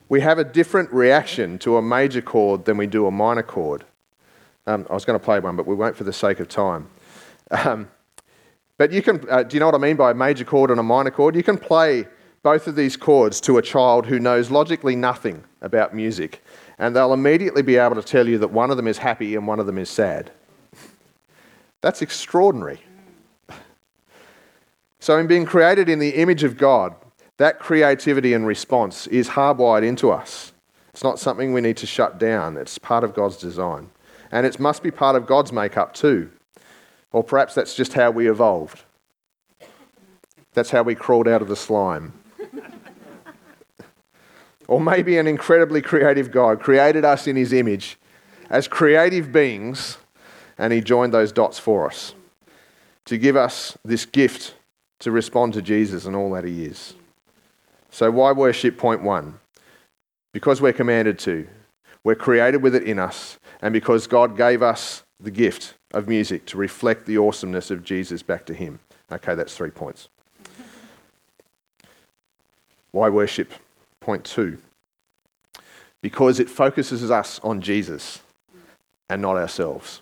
We 0.09 0.21
have 0.21 0.39
a 0.39 0.45
different 0.45 0.93
reaction 0.93 1.59
to 1.61 1.77
a 1.77 1.83
major 1.83 2.21
chord 2.21 2.67
than 2.67 2.77
we 2.77 2.87
do 2.87 3.07
a 3.07 3.11
minor 3.11 3.43
chord. 3.43 3.85
Um, 4.67 4.87
I 4.91 4.95
was 4.95 5.05
going 5.05 5.19
to 5.19 5.25
play 5.25 5.41
one, 5.41 5.57
but 5.57 5.67
we 5.67 5.75
won't 5.75 5.97
for 5.97 6.05
the 6.05 6.13
sake 6.13 6.39
of 6.39 6.49
time. 6.49 6.89
Um, 7.51 7.89
but 8.77 8.93
you 8.93 9.03
can, 9.03 9.25
uh, 9.29 9.43
do 9.43 9.57
you 9.57 9.61
know 9.61 9.67
what 9.67 9.75
I 9.75 9.79
mean 9.79 9.97
by 9.97 10.11
a 10.11 10.15
major 10.15 10.45
chord 10.45 10.71
and 10.71 10.79
a 10.79 10.83
minor 10.83 11.11
chord? 11.11 11.35
You 11.35 11.43
can 11.43 11.57
play 11.59 12.07
both 12.43 12.67
of 12.67 12.77
these 12.77 12.97
chords 12.97 13.41
to 13.43 13.59
a 13.59 13.63
child 13.63 14.07
who 14.07 14.19
knows 14.19 14.51
logically 14.51 14.97
nothing 14.97 15.45
about 15.61 15.95
music, 15.95 16.43
and 16.79 16.95
they'll 16.95 17.13
immediately 17.13 17.63
be 17.63 17.77
able 17.77 17.95
to 17.95 18.03
tell 18.03 18.29
you 18.29 18.39
that 18.39 18.51
one 18.51 18.71
of 18.71 18.77
them 18.77 18.89
is 18.89 18.99
happy 18.99 19.35
and 19.35 19.47
one 19.47 19.61
of 19.61 19.67
them 19.67 19.79
is 19.79 19.89
sad. 19.89 20.31
That's 21.81 22.03
extraordinary. 22.03 22.81
So, 25.03 25.19
in 25.19 25.27
being 25.27 25.47
created 25.47 25.89
in 25.89 25.99
the 25.99 26.11
image 26.11 26.45
of 26.45 26.57
God, 26.57 26.95
that 27.37 27.59
creativity 27.59 28.35
and 28.35 28.47
response 28.47 29.09
is 29.09 29.31
hardwired 29.31 29.85
into 29.85 30.13
us. 30.13 30.53
It's 30.91 31.03
not 31.03 31.19
something 31.19 31.53
we 31.53 31.61
need 31.61 31.77
to 31.79 31.89
shut 31.89 32.21
down, 32.21 32.57
it's 32.57 32.79
part 32.79 33.03
of 33.03 33.13
God's 33.13 33.37
design. 33.37 33.91
And 34.31 34.47
it 34.47 34.61
must 34.61 34.81
be 34.81 34.93
part 34.93 35.17
of 35.17 35.27
God's 35.27 35.51
makeup 35.51 35.93
too. 35.93 36.31
Or 37.11 37.25
perhaps 37.25 37.53
that's 37.53 37.75
just 37.75 37.95
how 37.95 38.13
we 38.13 38.31
evolved. 38.31 38.85
That's 40.55 40.71
how 40.71 40.85
we 40.85 40.95
crawled 40.95 41.27
out 41.27 41.43
of 41.43 41.49
the 41.49 41.57
slime. 41.57 42.13
or 44.69 44.81
maybe 44.81 45.19
an 45.19 45.27
incredibly 45.27 45.83
creative 45.83 46.31
God 46.31 46.61
created 46.61 47.05
us 47.05 47.27
in 47.27 47.35
his 47.35 47.53
image 47.53 47.99
as 48.49 48.69
creative 48.69 49.33
beings, 49.33 49.99
and 50.57 50.73
he 50.73 50.81
joined 50.81 51.13
those 51.13 51.33
dots 51.33 51.59
for 51.59 51.87
us 51.87 52.15
to 53.07 53.19
give 53.19 53.35
us 53.35 53.77
this 53.85 54.07
gift 54.07 54.55
to 55.03 55.11
respond 55.11 55.53
to 55.55 55.63
Jesus 55.63 56.07
and 56.07 56.15
all 56.15 56.31
that 56.33 56.45
he 56.45 56.65
is. 56.65 56.95
So, 57.91 58.11
why 58.11 58.33
worship? 58.33 58.79
Point 58.79 59.03
one. 59.03 59.41
Because 60.33 60.61
we're 60.61 60.73
commanded 60.73 61.19
to. 61.21 61.47
We're 62.05 62.15
created 62.15 62.63
with 62.63 62.75
it 62.75 62.85
in 62.85 62.99
us, 62.99 63.39
and 63.61 63.73
because 63.73 64.07
God 64.07 64.37
gave 64.37 64.63
us 64.63 65.03
the 65.21 65.31
gift 65.31 65.75
of 65.93 66.09
music 66.09 66.47
to 66.47 66.57
reflect 66.57 67.07
the 67.07 67.19
awesomeness 67.19 67.71
of 67.71 67.85
Jesus 67.85 68.23
back 68.23 68.47
to 68.47 68.55
him. 68.55 68.81
Okay, 69.11 69.35
that's 69.35 69.57
three 69.57 69.71
points. 69.71 70.09
Why 72.93 73.09
worship? 73.09 73.53
Point 74.01 74.25
two. 74.25 74.59
Because 76.01 76.41
it 76.41 76.49
focuses 76.49 77.11
us 77.11 77.41
on 77.43 77.61
Jesus 77.61 78.21
and 79.09 79.21
not 79.21 79.37
ourselves. 79.37 80.01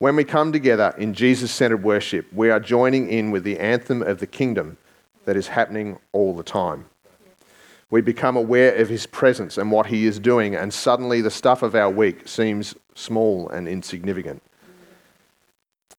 When 0.00 0.14
we 0.14 0.22
come 0.22 0.52
together 0.52 0.94
in 0.96 1.12
Jesus 1.12 1.50
centered 1.50 1.82
worship, 1.82 2.32
we 2.32 2.50
are 2.50 2.60
joining 2.60 3.10
in 3.10 3.32
with 3.32 3.42
the 3.42 3.58
anthem 3.58 4.00
of 4.00 4.20
the 4.20 4.28
kingdom 4.28 4.76
that 5.24 5.36
is 5.36 5.48
happening 5.48 5.98
all 6.12 6.36
the 6.36 6.44
time. 6.44 6.84
We 7.90 8.00
become 8.00 8.36
aware 8.36 8.76
of 8.76 8.88
his 8.88 9.06
presence 9.06 9.58
and 9.58 9.72
what 9.72 9.86
he 9.86 10.06
is 10.06 10.20
doing, 10.20 10.54
and 10.54 10.72
suddenly 10.72 11.20
the 11.20 11.32
stuff 11.32 11.64
of 11.64 11.74
our 11.74 11.90
week 11.90 12.28
seems 12.28 12.76
small 12.94 13.48
and 13.48 13.66
insignificant. 13.66 14.40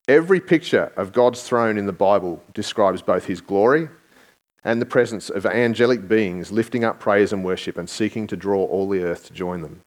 Every 0.08 0.40
picture 0.40 0.94
of 0.96 1.12
God's 1.12 1.44
throne 1.44 1.78
in 1.78 1.86
the 1.86 1.92
Bible 1.92 2.42
describes 2.54 3.02
both 3.02 3.26
his 3.26 3.42
glory 3.42 3.90
and 4.64 4.82
the 4.82 4.86
presence 4.86 5.30
of 5.30 5.46
angelic 5.46 6.08
beings 6.08 6.54
lifting 6.54 6.86
up 6.86 7.02
praise 7.02 7.34
and 7.34 7.44
worship 7.44 7.78
and 7.78 7.90
seeking 7.90 8.28
to 8.28 8.38
draw 8.38 8.64
all 8.64 8.88
the 8.88 9.04
earth 9.04 9.26
to 9.28 9.34
join 9.34 9.62
them. 9.62 9.82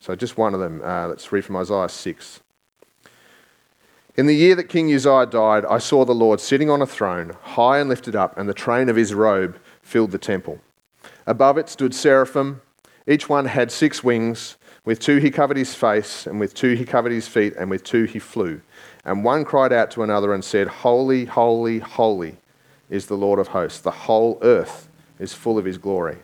So, 0.00 0.16
just 0.16 0.36
one 0.36 0.54
of 0.54 0.60
them, 0.60 0.82
uh, 0.84 1.06
let's 1.06 1.30
read 1.30 1.44
from 1.44 1.56
Isaiah 1.56 1.88
6. 1.88 2.40
In 4.16 4.26
the 4.26 4.36
year 4.36 4.54
that 4.54 4.68
King 4.68 4.94
Uzziah 4.94 5.26
died, 5.26 5.64
I 5.64 5.78
saw 5.78 6.04
the 6.04 6.14
Lord 6.14 6.38
sitting 6.38 6.70
on 6.70 6.80
a 6.80 6.86
throne, 6.86 7.32
high 7.42 7.80
and 7.80 7.88
lifted 7.88 8.14
up, 8.14 8.38
and 8.38 8.48
the 8.48 8.54
train 8.54 8.88
of 8.88 8.94
his 8.94 9.12
robe 9.12 9.58
filled 9.82 10.12
the 10.12 10.18
temple. 10.18 10.60
Above 11.26 11.58
it 11.58 11.68
stood 11.68 11.92
seraphim. 11.92 12.60
Each 13.08 13.28
one 13.28 13.46
had 13.46 13.72
six 13.72 14.04
wings. 14.04 14.56
With 14.84 15.00
two 15.00 15.16
he 15.16 15.32
covered 15.32 15.56
his 15.56 15.74
face, 15.74 16.28
and 16.28 16.38
with 16.38 16.54
two 16.54 16.74
he 16.74 16.84
covered 16.84 17.10
his 17.10 17.26
feet, 17.26 17.54
and 17.56 17.70
with 17.70 17.82
two 17.82 18.04
he 18.04 18.20
flew. 18.20 18.60
And 19.04 19.24
one 19.24 19.44
cried 19.44 19.72
out 19.72 19.90
to 19.92 20.04
another 20.04 20.32
and 20.32 20.44
said, 20.44 20.68
Holy, 20.68 21.24
holy, 21.24 21.80
holy 21.80 22.36
is 22.90 23.06
the 23.06 23.16
Lord 23.16 23.40
of 23.40 23.48
hosts. 23.48 23.80
The 23.80 23.90
whole 23.90 24.38
earth 24.42 24.88
is 25.18 25.34
full 25.34 25.58
of 25.58 25.64
his 25.64 25.78
glory. 25.78 26.18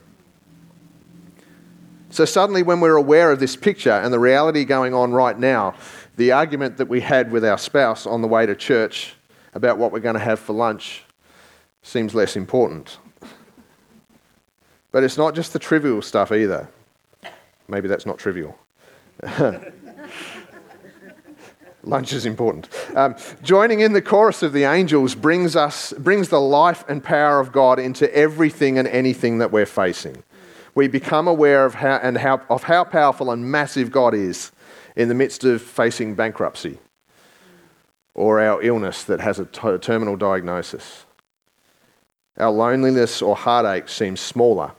So 2.10 2.24
suddenly, 2.24 2.62
when 2.62 2.80
we're 2.80 2.96
aware 2.96 3.32
of 3.32 3.40
this 3.40 3.56
picture 3.56 3.92
and 3.92 4.12
the 4.12 4.18
reality 4.18 4.64
going 4.64 4.94
on 4.94 5.12
right 5.12 5.38
now, 5.38 5.74
the 6.16 6.32
argument 6.32 6.76
that 6.78 6.88
we 6.88 7.00
had 7.00 7.30
with 7.30 7.44
our 7.44 7.58
spouse 7.58 8.06
on 8.06 8.22
the 8.22 8.28
way 8.28 8.46
to 8.46 8.54
church 8.54 9.14
about 9.54 9.78
what 9.78 9.92
we're 9.92 10.00
going 10.00 10.14
to 10.14 10.20
have 10.20 10.38
for 10.38 10.52
lunch 10.52 11.04
seems 11.82 12.14
less 12.14 12.36
important. 12.36 12.98
But 14.92 15.04
it's 15.04 15.16
not 15.16 15.34
just 15.34 15.52
the 15.52 15.58
trivial 15.58 16.02
stuff 16.02 16.32
either. 16.32 16.68
Maybe 17.68 17.88
that's 17.88 18.06
not 18.06 18.18
trivial. 18.18 18.58
Lunch 21.82 22.12
is 22.12 22.26
important. 22.26 22.68
Um, 22.94 23.16
joining 23.42 23.80
in 23.80 23.94
the 23.94 24.02
chorus 24.02 24.42
of 24.42 24.52
the 24.52 24.64
angels 24.64 25.14
brings 25.14 25.56
us 25.56 25.94
brings 25.94 26.28
the 26.28 26.40
life 26.40 26.84
and 26.88 27.02
power 27.02 27.40
of 27.40 27.52
God 27.52 27.78
into 27.78 28.14
everything 28.14 28.76
and 28.78 28.86
anything 28.86 29.38
that 29.38 29.50
we're 29.50 29.64
facing. 29.64 30.22
we 30.74 30.88
become 30.88 31.26
aware 31.26 31.64
of 31.64 31.74
how, 31.74 31.96
and 31.96 32.18
how, 32.18 32.42
of 32.50 32.64
how 32.64 32.84
powerful 32.84 33.30
and 33.30 33.50
massive 33.50 33.90
God 33.90 34.14
is 34.14 34.52
in 34.96 35.08
the 35.08 35.14
midst 35.14 35.44
of 35.44 35.62
facing 35.62 36.14
bankruptcy 36.14 36.78
or 38.14 38.40
our 38.40 38.62
illness 38.62 39.04
that 39.04 39.20
has 39.20 39.38
a 39.38 39.44
terminal 39.44 40.16
diagnosis. 40.16 41.06
Our 42.36 42.50
loneliness 42.50 43.22
or 43.22 43.36
heartache 43.36 43.88
seems 43.88 44.20
smaller 44.20 44.72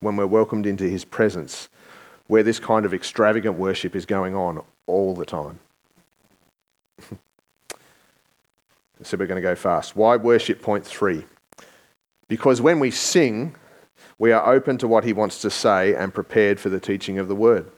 when 0.00 0.16
we're 0.16 0.26
welcomed 0.26 0.66
into 0.66 0.84
His 0.84 1.04
presence, 1.04 1.68
where 2.26 2.42
this 2.42 2.58
kind 2.58 2.86
of 2.86 2.94
extravagant 2.94 3.58
worship 3.58 3.94
is 3.96 4.06
going 4.06 4.34
on 4.34 4.62
all 4.86 5.14
the 5.14 5.26
time. 5.26 5.58
so 9.02 9.16
we're 9.16 9.26
going 9.26 9.40
to 9.40 9.48
go 9.48 9.54
fast. 9.54 9.96
Why 9.96 10.16
worship? 10.16 10.62
Point 10.62 10.84
three. 10.86 11.24
Because 12.28 12.60
when 12.60 12.78
we 12.78 12.90
sing, 12.90 13.54
we 14.18 14.32
are 14.32 14.52
open 14.52 14.78
to 14.78 14.88
what 14.88 15.04
He 15.04 15.12
wants 15.12 15.40
to 15.42 15.50
say 15.50 15.94
and 15.94 16.12
prepared 16.12 16.60
for 16.60 16.68
the 16.68 16.80
teaching 16.80 17.18
of 17.18 17.28
the 17.28 17.34
Word. 17.34 17.70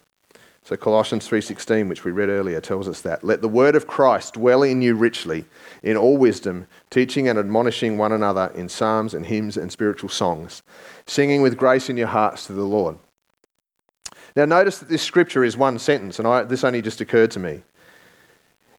So 0.70 0.76
Colossians 0.76 1.28
3:16 1.28 1.88
which 1.88 2.04
we 2.04 2.12
read 2.12 2.28
earlier 2.28 2.60
tells 2.60 2.86
us 2.86 3.00
that 3.00 3.24
let 3.24 3.40
the 3.40 3.48
word 3.48 3.74
of 3.74 3.88
Christ 3.88 4.34
dwell 4.34 4.62
in 4.62 4.80
you 4.82 4.94
richly 4.94 5.44
in 5.82 5.96
all 5.96 6.16
wisdom 6.16 6.68
teaching 6.90 7.26
and 7.26 7.36
admonishing 7.40 7.98
one 7.98 8.12
another 8.12 8.52
in 8.54 8.68
psalms 8.68 9.12
and 9.12 9.26
hymns 9.26 9.56
and 9.56 9.72
spiritual 9.72 10.08
songs 10.08 10.62
singing 11.06 11.42
with 11.42 11.56
grace 11.56 11.90
in 11.90 11.96
your 11.96 12.06
hearts 12.06 12.46
to 12.46 12.52
the 12.52 12.62
Lord. 12.62 12.98
Now 14.36 14.44
notice 14.44 14.78
that 14.78 14.88
this 14.88 15.02
scripture 15.02 15.42
is 15.42 15.56
one 15.56 15.76
sentence 15.80 16.20
and 16.20 16.28
I, 16.28 16.44
this 16.44 16.62
only 16.62 16.82
just 16.82 17.00
occurred 17.00 17.32
to 17.32 17.40
me. 17.40 17.64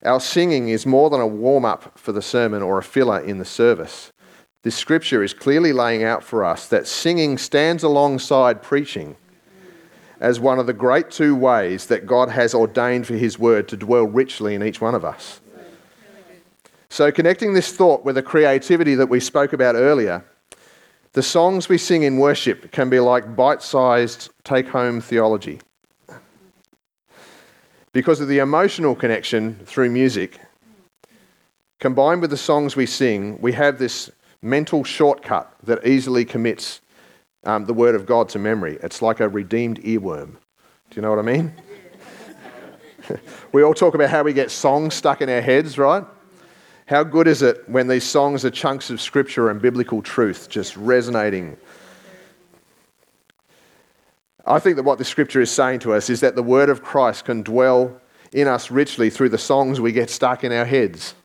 Our 0.02 0.22
singing 0.22 0.70
is 0.70 0.86
more 0.86 1.10
than 1.10 1.20
a 1.20 1.28
warm 1.28 1.66
up 1.66 2.00
for 2.00 2.14
the 2.14 2.22
sermon 2.22 2.62
or 2.62 2.78
a 2.78 2.84
filler 2.84 3.20
in 3.20 3.38
the 3.38 3.44
service. 3.44 4.14
This 4.64 4.78
scripture 4.78 5.24
is 5.24 5.34
clearly 5.34 5.74
laying 5.74 6.06
out 6.06 6.24
for 6.24 6.46
us 6.46 6.70
that 6.70 6.88
singing 6.88 7.38
stands 7.38 7.84
alongside 7.84 8.62
preaching 8.62 9.18
as 10.22 10.40
one 10.40 10.60
of 10.60 10.68
the 10.68 10.74
great 10.74 11.10
two 11.10 11.36
ways 11.36 11.88
that 11.88 12.06
God 12.06 12.30
has 12.30 12.54
ordained 12.54 13.08
for 13.08 13.16
His 13.16 13.40
word 13.40 13.68
to 13.70 13.76
dwell 13.76 14.06
richly 14.06 14.54
in 14.54 14.64
each 14.64 14.80
one 14.80 14.96
of 14.96 15.04
us. 15.04 15.42
So, 16.90 17.12
connecting 17.12 17.54
this 17.54 17.74
thought 17.74 18.06
with 18.06 18.16
the 18.16 18.22
creativity 18.22 18.96
that 18.96 19.10
we 19.10 19.20
spoke 19.20 19.52
about 19.52 19.76
earlier, 19.76 20.24
the 21.14 21.24
songs 21.24 21.68
we 21.68 21.78
sing 21.78 22.04
in 22.04 22.18
worship 22.18 22.72
can 22.72 22.90
be 22.90 23.00
like 23.00 23.36
bite 23.36 23.64
sized 23.64 24.30
take 24.44 24.68
home 24.68 25.02
theology. 25.02 25.60
Because 27.92 28.22
of 28.22 28.28
the 28.28 28.40
emotional 28.40 28.96
connection 28.96 29.60
through 29.66 29.90
music, 29.90 30.40
combined 31.80 32.22
with 32.22 32.30
the 32.30 32.38
songs 32.38 32.76
we 32.76 32.86
sing, 32.86 33.42
we 33.42 33.54
have 33.54 33.80
this 33.80 34.10
mental 34.42 34.84
shortcut 34.84 35.52
that 35.64 35.86
easily 35.86 36.26
commits 36.26 36.82
um, 37.44 37.66
the 37.66 37.74
Word 37.74 37.96
of 37.96 38.06
God 38.06 38.30
to 38.30 38.40
memory. 38.40 38.78
It's 38.84 39.02
like 39.02 39.20
a 39.20 39.28
redeemed 39.28 39.82
earworm. 39.82 40.34
Do 40.90 40.96
you 40.96 41.02
know 41.02 41.10
what 41.10 41.20
I 41.20 41.24
mean? 41.24 41.54
we 43.52 43.64
all 43.64 43.74
talk 43.74 43.96
about 43.96 44.10
how 44.10 44.24
we 44.24 44.34
get 44.34 44.52
songs 44.52 44.94
stuck 44.94 45.22
in 45.22 45.30
our 45.30 45.42
heads, 45.42 45.78
right? 45.78 46.04
How 46.86 47.04
good 47.04 47.28
is 47.28 47.42
it 47.42 47.68
when 47.70 47.88
these 47.88 48.04
songs 48.04 48.44
are 48.44 48.50
chunks 48.50 48.90
of 48.90 49.00
scripture 49.00 49.50
and 49.50 49.62
biblical 49.62 50.02
truth 50.02 50.50
just 50.50 50.76
resonating? 50.76 51.56
I 54.46 54.60
think 54.60 54.76
that 54.76 54.84
what 54.84 54.98
the 54.98 55.06
scripture 55.06 55.40
is 55.40 55.52
saying 55.52 55.80
to 55.80 55.94
us 55.94 56.10
is 56.10 56.20
that 56.20 56.36
the 56.36 56.44
word 56.44 56.70
of 56.70 56.84
Christ 56.84 57.26
can 57.26 57.44
dwell 57.44 58.02
in 58.34 58.48
us 58.48 58.72
richly 58.72 59.10
through 59.10 59.30
the 59.30 59.38
songs 59.38 59.80
we 59.80 59.92
get 59.92 60.10
stuck 60.10 60.44
in 60.44 60.52
our 60.52 60.66
heads 60.66 61.16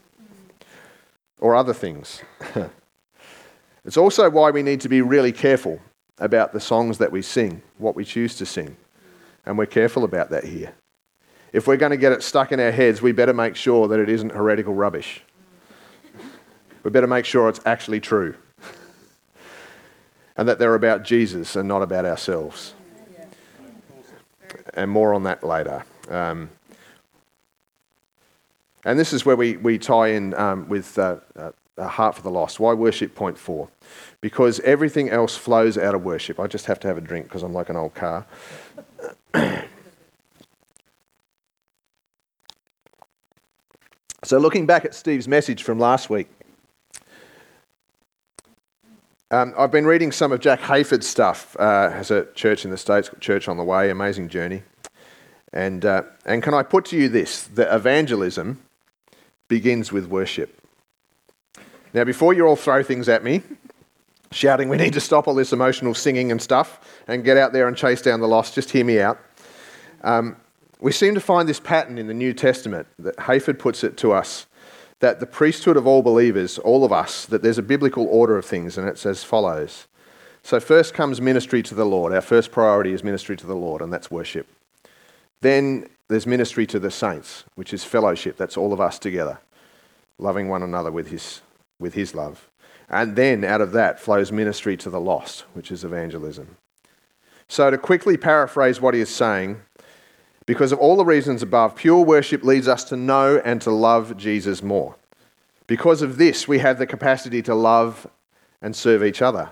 or 1.40 1.56
other 1.56 1.73
things. 1.73 2.23
it's 3.85 3.96
also 3.96 4.30
why 4.30 4.50
we 4.50 4.62
need 4.62 4.80
to 4.82 4.88
be 4.88 5.00
really 5.00 5.32
careful 5.32 5.80
about 6.18 6.52
the 6.52 6.61
songs 6.61 6.99
that 6.99 7.12
we 7.12 7.23
sing, 7.23 7.62
what 7.78 7.94
we 7.94 8.04
choose 8.04 8.37
to 8.37 8.46
sing. 8.46 8.76
And 9.44 9.58
we're 9.58 9.66
careful 9.66 10.04
about 10.04 10.30
that 10.30 10.44
here. 10.44 10.75
If 11.52 11.66
we're 11.66 11.76
going 11.76 11.90
to 11.90 11.96
get 11.96 12.12
it 12.12 12.23
stuck 12.23 12.52
in 12.52 12.61
our 12.61 12.70
heads, 12.70 13.00
we 13.00 13.12
better 13.12 13.32
make 13.32 13.56
sure 13.56 13.88
that 13.88 14.00
it 14.00 14.08
isn't 14.08 14.30
heretical 14.30 14.75
rubbish. 14.75 15.23
We 16.82 16.90
better 16.90 17.06
make 17.06 17.25
sure 17.25 17.49
it's 17.49 17.61
actually 17.64 18.00
true. 18.00 18.35
and 20.37 20.49
that 20.49 20.58
they're 20.58 20.75
about 20.75 21.02
Jesus 21.02 21.56
and 21.56 21.68
not 21.68 21.82
about 21.82 22.04
ourselves. 22.04 22.75
And 24.75 24.90
more 24.90 25.14
on 25.14 25.23
that 25.25 25.42
later. 25.42 25.85
Um, 26.08 26.50
and 28.85 28.99
this 28.99 29.12
is 29.12 29.25
where 29.26 29.37
we, 29.37 29.56
we 29.56 29.78
tie 29.78 30.08
in 30.08 30.35
um, 30.35 30.68
with 30.68 30.99
uh, 30.99 31.16
uh, 31.37 31.50
a 31.76 31.88
heart 31.88 32.14
for 32.14 32.23
the 32.23 32.30
lost. 32.30 32.59
Why 32.61 32.73
worship? 32.73 33.14
Point 33.14 33.37
four. 33.38 33.68
Because 34.21 34.61
everything 34.61 35.11
else 35.11 35.37
flows 35.37 35.76
out 35.78 35.95
of 35.95 36.04
worship. 36.04 36.40
I 36.40 36.47
just 36.47 36.66
have 36.66 36.80
to 36.80 36.88
have 36.88 36.99
a 36.99 37.00
drink 37.00 37.26
because 37.26 37.42
I'm 37.42 37.52
like 37.52 37.68
an 37.68 37.76
old 37.76 37.95
car. 37.95 38.26
so, 44.25 44.38
looking 44.38 44.66
back 44.66 44.85
at 44.85 44.95
Steve's 44.95 45.28
message 45.28 45.62
from 45.62 45.78
last 45.78 46.11
week, 46.11 46.28
um, 49.30 49.54
I've 49.59 49.73
been 49.73 49.87
reading 49.87 50.12
some 50.12 50.33
of 50.33 50.40
Jack 50.40 50.61
Hayford's 50.61 51.06
stuff 51.06 51.56
uh, 51.59 51.90
as 51.92 52.11
a 52.11 52.26
church 52.35 52.64
in 52.64 52.71
the 52.71 52.76
States, 52.76 53.11
Church 53.21 53.49
on 53.49 53.56
the 53.56 53.64
Way, 53.64 53.90
amazing 53.90 54.28
journey. 54.28 54.62
And, 55.52 55.85
uh, 55.85 56.02
and 56.25 56.42
can 56.42 56.54
I 56.54 56.62
put 56.62 56.87
to 56.87 56.97
you 56.97 57.09
this 57.09 57.47
that 57.49 57.75
evangelism 57.75 58.62
begins 59.49 59.92
with 59.92 60.06
worship. 60.06 60.65
Now, 61.97 62.05
before 62.05 62.35
you 62.35 62.47
all 62.47 62.57
throw 62.57 62.83
things 62.83 63.09
at 63.09 63.25
me, 63.25 63.41
shouting, 64.31 64.69
we 64.69 64.76
need 64.76 64.93
to 64.93 65.00
stop 65.00 65.26
all 65.26 65.35
this 65.35 65.55
emotional 65.55 65.95
singing 65.95 66.31
and 66.31 66.43
stuff 66.43 66.79
and 67.09 67.25
get 67.25 67.38
out 67.38 67.55
there 67.55 67.69
and 67.69 67.75
chase 67.75 68.03
down 68.03 68.21
the 68.21 68.29
lost, 68.29 68.55
just 68.55 68.69
hear 68.69 68.85
me 68.85 69.00
out. 69.00 69.19
Um, 70.03 70.37
we 70.79 70.93
seem 70.93 71.15
to 71.15 71.23
find 71.23 71.49
this 71.49 71.59
pattern 71.59 71.97
in 71.97 72.07
the 72.07 72.12
New 72.12 72.35
Testament 72.35 72.87
that 72.99 73.17
Hayford 73.17 73.59
puts 73.59 73.83
it 73.83 73.97
to 73.97 74.12
us 74.12 74.45
that 75.00 75.21
the 75.21 75.26
priesthood 75.26 75.79
of 75.79 75.87
all 75.87 76.03
believers, 76.03 76.59
all 76.59 76.85
of 76.85 76.93
us, 76.93 77.25
that 77.25 77.43
there's 77.43 77.57
a 77.57 77.62
biblical 77.62 78.07
order 78.09 78.37
of 78.37 78.45
things, 78.45 78.76
and 78.76 78.87
it's 78.87 79.07
as 79.07 79.25
follows. 79.25 79.87
So, 80.43 80.61
first 80.61 80.93
comes 80.93 81.19
ministry 81.23 81.62
to 81.62 81.75
the 81.75 81.87
Lord. 81.87 82.12
Our 82.12 82.21
first 82.21 82.53
priority 82.53 82.93
is 82.93 83.03
ministry 83.03 83.38
to 83.38 83.47
the 83.47 83.57
Lord, 83.57 83.81
and 83.81 83.91
that's 83.91 84.11
worship. 84.11 84.47
Then 85.41 85.88
there's 86.09 86.26
ministry 86.26 86.67
to 86.67 86.79
the 86.79 86.91
saints, 86.91 87.45
which 87.55 87.73
is 87.73 87.85
fellowship. 87.85 88.37
That's 88.37 88.59
all 88.59 88.75
of 88.75 88.83
us 88.83 88.99
together, 88.99 89.38
loving 90.19 90.50
one 90.50 90.62
another 90.62 90.93
with 90.93 91.09
His 91.09 91.41
with 91.78 91.95
his 91.95 92.14
love. 92.14 92.49
And 92.88 93.16
then 93.16 93.45
out 93.45 93.61
of 93.61 93.73
that 93.73 93.99
flows 93.99 94.30
ministry 94.30 94.76
to 94.78 94.90
the 94.90 95.00
lost, 95.00 95.45
which 95.54 95.71
is 95.71 95.85
evangelism. 95.85 96.56
So, 97.49 97.71
to 97.71 97.78
quickly 97.78 98.16
paraphrase 98.16 98.80
what 98.80 98.95
he 98.95 99.00
is 99.00 99.09
saying, 99.09 99.61
because 100.47 100.71
of 100.71 100.78
all 100.78 100.97
the 100.97 101.04
reasons 101.04 101.42
above, 101.42 101.75
pure 101.75 102.04
worship 102.04 102.45
leads 102.45 102.68
us 102.68 102.85
to 102.85 102.97
know 102.97 103.40
and 103.45 103.61
to 103.62 103.71
love 103.71 104.16
Jesus 104.16 104.62
more. 104.62 104.97
Because 105.66 106.02
of 106.02 106.18
this, 106.18 106.47
we 106.47 106.61
have 106.61 106.78
the 106.78 106.87
capacity 106.87 107.42
to 107.42 107.54
love 107.54 108.06
and 108.62 108.75
serve 108.75 109.04
each 109.04 109.21
other. 109.21 109.50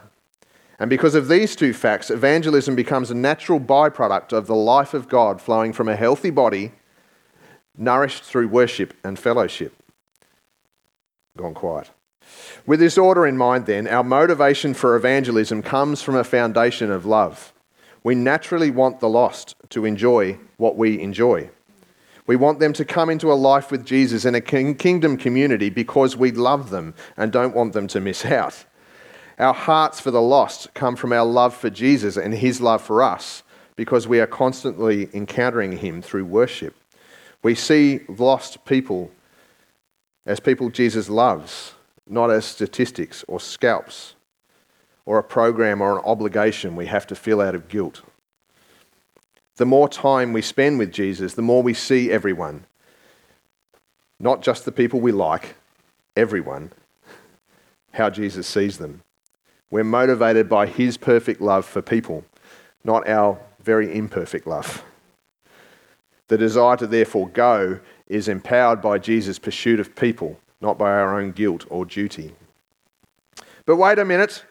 And 0.78 0.90
because 0.90 1.14
of 1.14 1.28
these 1.28 1.54
two 1.54 1.72
facts, 1.72 2.10
evangelism 2.10 2.74
becomes 2.74 3.10
a 3.10 3.14
natural 3.14 3.60
byproduct 3.60 4.32
of 4.32 4.46
the 4.46 4.54
life 4.54 4.94
of 4.94 5.08
God 5.08 5.40
flowing 5.40 5.72
from 5.72 5.88
a 5.88 5.96
healthy 5.96 6.30
body, 6.30 6.72
nourished 7.76 8.24
through 8.24 8.48
worship 8.48 8.94
and 9.04 9.18
fellowship. 9.18 9.74
Gone 11.36 11.54
quiet. 11.54 11.90
With 12.66 12.80
this 12.80 12.96
order 12.96 13.26
in 13.26 13.36
mind, 13.36 13.66
then, 13.66 13.86
our 13.86 14.04
motivation 14.04 14.74
for 14.74 14.96
evangelism 14.96 15.62
comes 15.62 16.00
from 16.00 16.16
a 16.16 16.24
foundation 16.24 16.90
of 16.90 17.04
love. 17.04 17.52
We 18.02 18.14
naturally 18.14 18.70
want 18.70 19.00
the 19.00 19.08
lost 19.08 19.54
to 19.70 19.84
enjoy 19.84 20.38
what 20.56 20.76
we 20.76 21.00
enjoy. 21.00 21.50
We 22.26 22.36
want 22.36 22.58
them 22.58 22.72
to 22.74 22.84
come 22.84 23.10
into 23.10 23.30
a 23.30 23.34
life 23.34 23.70
with 23.70 23.84
Jesus 23.84 24.24
in 24.24 24.34
a 24.34 24.40
kingdom 24.40 25.16
community 25.16 25.68
because 25.68 26.16
we 26.16 26.30
love 26.30 26.70
them 26.70 26.94
and 27.16 27.30
don't 27.30 27.54
want 27.54 27.74
them 27.74 27.86
to 27.88 28.00
miss 28.00 28.24
out. 28.24 28.64
Our 29.38 29.52
hearts 29.52 30.00
for 30.00 30.10
the 30.10 30.22
lost 30.22 30.72
come 30.74 30.96
from 30.96 31.12
our 31.12 31.24
love 31.24 31.54
for 31.54 31.68
Jesus 31.68 32.16
and 32.16 32.32
his 32.32 32.60
love 32.60 32.82
for 32.82 33.02
us 33.02 33.42
because 33.76 34.06
we 34.06 34.20
are 34.20 34.26
constantly 34.26 35.10
encountering 35.12 35.78
him 35.78 36.00
through 36.00 36.24
worship. 36.24 36.74
We 37.42 37.54
see 37.54 38.00
lost 38.08 38.64
people 38.64 39.10
as 40.24 40.40
people 40.40 40.70
Jesus 40.70 41.10
loves 41.10 41.74
not 42.08 42.30
as 42.30 42.44
statistics 42.44 43.24
or 43.26 43.40
scalps 43.40 44.14
or 45.06 45.18
a 45.18 45.22
program 45.22 45.80
or 45.80 45.98
an 45.98 46.04
obligation 46.04 46.76
we 46.76 46.86
have 46.86 47.06
to 47.06 47.14
fill 47.14 47.40
out 47.40 47.54
of 47.54 47.68
guilt. 47.68 48.02
The 49.56 49.66
more 49.66 49.88
time 49.88 50.32
we 50.32 50.42
spend 50.42 50.78
with 50.78 50.92
Jesus, 50.92 51.34
the 51.34 51.42
more 51.42 51.62
we 51.62 51.74
see 51.74 52.10
everyone, 52.10 52.66
not 54.18 54.42
just 54.42 54.64
the 54.64 54.72
people 54.72 55.00
we 55.00 55.12
like, 55.12 55.54
everyone, 56.16 56.72
how 57.92 58.10
Jesus 58.10 58.46
sees 58.46 58.78
them. 58.78 59.02
We're 59.70 59.84
motivated 59.84 60.48
by 60.48 60.66
his 60.66 60.96
perfect 60.96 61.40
love 61.40 61.64
for 61.64 61.82
people, 61.82 62.24
not 62.84 63.08
our 63.08 63.38
very 63.62 63.94
imperfect 63.94 64.46
love. 64.46 64.84
The 66.28 66.38
desire 66.38 66.76
to 66.78 66.86
therefore 66.86 67.28
go 67.28 67.80
is 68.06 68.28
empowered 68.28 68.80
by 68.80 68.98
Jesus' 68.98 69.38
pursuit 69.38 69.80
of 69.80 69.94
people 69.94 70.38
not 70.60 70.78
by 70.78 70.90
our 70.90 71.18
own 71.18 71.32
guilt 71.32 71.66
or 71.70 71.84
duty. 71.84 72.34
But 73.66 73.76
wait 73.76 73.98
a 73.98 74.04
minute. 74.04 74.44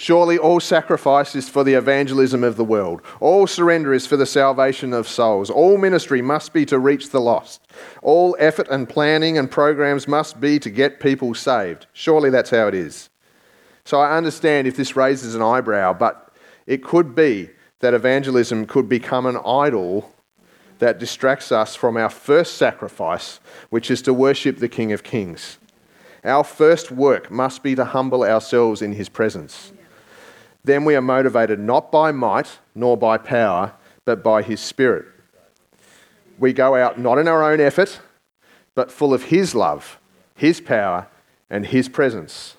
Surely 0.00 0.38
all 0.38 0.60
sacrifice 0.60 1.34
is 1.34 1.48
for 1.48 1.64
the 1.64 1.74
evangelism 1.74 2.44
of 2.44 2.56
the 2.56 2.64
world. 2.64 3.02
All 3.18 3.48
surrender 3.48 3.92
is 3.92 4.06
for 4.06 4.16
the 4.16 4.26
salvation 4.26 4.92
of 4.92 5.08
souls. 5.08 5.50
All 5.50 5.76
ministry 5.76 6.22
must 6.22 6.52
be 6.52 6.64
to 6.66 6.78
reach 6.78 7.10
the 7.10 7.20
lost. 7.20 7.66
All 8.00 8.36
effort 8.38 8.68
and 8.68 8.88
planning 8.88 9.36
and 9.36 9.50
programs 9.50 10.06
must 10.06 10.40
be 10.40 10.60
to 10.60 10.70
get 10.70 11.00
people 11.00 11.34
saved. 11.34 11.88
Surely 11.92 12.30
that's 12.30 12.50
how 12.50 12.68
it 12.68 12.74
is. 12.74 13.10
So 13.84 13.98
I 13.98 14.16
understand 14.16 14.68
if 14.68 14.76
this 14.76 14.94
raises 14.94 15.34
an 15.34 15.42
eyebrow, 15.42 15.94
but 15.94 16.32
it 16.66 16.84
could 16.84 17.16
be 17.16 17.50
that 17.80 17.92
evangelism 17.92 18.66
could 18.66 18.88
become 18.88 19.26
an 19.26 19.38
idol 19.44 20.14
that 20.78 20.98
distracts 20.98 21.50
us 21.50 21.74
from 21.74 21.96
our 21.96 22.10
first 22.10 22.56
sacrifice, 22.56 23.40
which 23.70 23.90
is 23.90 24.02
to 24.02 24.14
worship 24.14 24.58
the 24.58 24.68
King 24.68 24.92
of 24.92 25.02
Kings. 25.02 25.58
Our 26.24 26.44
first 26.44 26.90
work 26.90 27.30
must 27.30 27.62
be 27.62 27.74
to 27.74 27.84
humble 27.84 28.24
ourselves 28.24 28.82
in 28.82 28.92
his 28.92 29.08
presence 29.08 29.72
then 30.68 30.84
we 30.84 30.94
are 30.94 31.02
motivated 31.02 31.58
not 31.58 31.90
by 31.90 32.12
might 32.12 32.58
nor 32.74 32.96
by 32.96 33.18
power, 33.18 33.72
but 34.04 34.22
by 34.22 34.42
His 34.42 34.60
Spirit. 34.60 35.06
We 36.38 36.52
go 36.52 36.76
out 36.76 36.98
not 36.98 37.18
in 37.18 37.26
our 37.26 37.42
own 37.42 37.60
effort, 37.60 38.00
but 38.74 38.92
full 38.92 39.12
of 39.12 39.24
His 39.24 39.54
love, 39.54 39.98
His 40.34 40.60
power, 40.60 41.08
and 41.50 41.66
His 41.66 41.88
presence. 41.88 42.56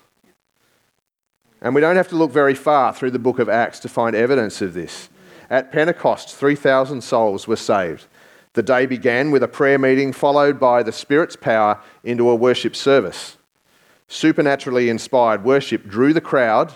And 1.62 1.74
we 1.74 1.80
don't 1.80 1.96
have 1.96 2.08
to 2.08 2.16
look 2.16 2.32
very 2.32 2.54
far 2.54 2.92
through 2.92 3.12
the 3.12 3.18
book 3.18 3.38
of 3.38 3.48
Acts 3.48 3.80
to 3.80 3.88
find 3.88 4.16
evidence 4.16 4.60
of 4.60 4.74
this. 4.74 5.08
At 5.48 5.72
Pentecost, 5.72 6.34
3,000 6.34 7.02
souls 7.02 7.46
were 7.46 7.56
saved. 7.56 8.06
The 8.54 8.62
day 8.62 8.86
began 8.86 9.30
with 9.30 9.42
a 9.42 9.48
prayer 9.48 9.78
meeting, 9.78 10.12
followed 10.12 10.58
by 10.58 10.82
the 10.82 10.92
Spirit's 10.92 11.36
power 11.36 11.80
into 12.02 12.28
a 12.30 12.34
worship 12.34 12.74
service. 12.74 13.36
Supernaturally 14.08 14.88
inspired 14.88 15.44
worship 15.44 15.86
drew 15.86 16.12
the 16.12 16.20
crowd 16.20 16.74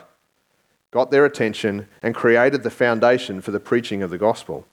got 0.95 1.11
their 1.11 1.25
attention, 1.25 1.89
and 2.05 2.15
created 2.15 2.63
the 2.63 2.71
foundation 2.71 3.41
for 3.41 3.51
the 3.51 3.59
preaching 3.59 4.01
of 4.01 4.11
the 4.11 4.17
gospel. 4.17 4.65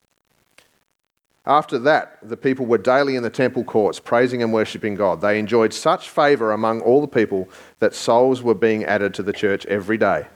After 1.48 1.80
that, 1.80 2.20
the 2.22 2.38
people 2.38 2.68
were 2.68 2.78
daily 2.78 3.16
in 3.16 3.24
the 3.24 3.32
temple 3.32 3.64
courts 3.64 4.00
praising 4.00 4.44
and 4.44 4.54
worshipping 4.54 4.94
God. 4.94 5.20
They 5.20 5.40
enjoyed 5.40 5.74
such 5.74 6.12
favour 6.12 6.52
among 6.52 6.82
all 6.82 7.02
the 7.02 7.08
people 7.08 7.50
that 7.80 7.96
souls 7.96 8.44
were 8.44 8.54
being 8.54 8.86
added 8.86 9.16
to 9.16 9.24
the 9.24 9.34
church 9.34 9.66
every 9.66 9.98
day. 9.98 10.28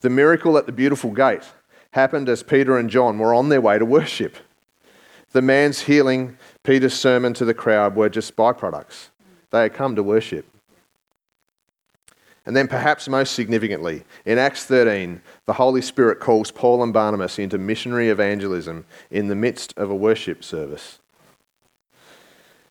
The 0.00 0.08
miracle 0.08 0.56
at 0.56 0.64
the 0.64 0.72
beautiful 0.72 1.10
gate 1.10 1.44
happened 1.90 2.30
as 2.30 2.42
Peter 2.42 2.78
and 2.78 2.88
John 2.88 3.18
were 3.18 3.34
on 3.34 3.50
their 3.50 3.60
way 3.60 3.78
to 3.78 3.84
worship. 3.84 4.36
The 5.32 5.42
man's 5.42 5.82
healing, 5.82 6.36
Peter's 6.62 6.94
sermon 6.94 7.32
to 7.34 7.44
the 7.44 7.54
crowd 7.54 7.96
were 7.96 8.10
just 8.10 8.36
byproducts. 8.36 9.08
They 9.50 9.62
had 9.62 9.74
come 9.74 9.96
to 9.96 10.02
worship. 10.02 10.46
And 12.44 12.56
then, 12.56 12.68
perhaps 12.68 13.08
most 13.08 13.34
significantly, 13.34 14.02
in 14.26 14.36
Acts 14.36 14.64
13, 14.64 15.22
the 15.46 15.54
Holy 15.54 15.80
Spirit 15.80 16.18
calls 16.20 16.50
Paul 16.50 16.82
and 16.82 16.92
Barnabas 16.92 17.38
into 17.38 17.56
missionary 17.56 18.08
evangelism 18.08 18.84
in 19.10 19.28
the 19.28 19.36
midst 19.36 19.72
of 19.76 19.90
a 19.90 19.94
worship 19.94 20.42
service. 20.42 20.98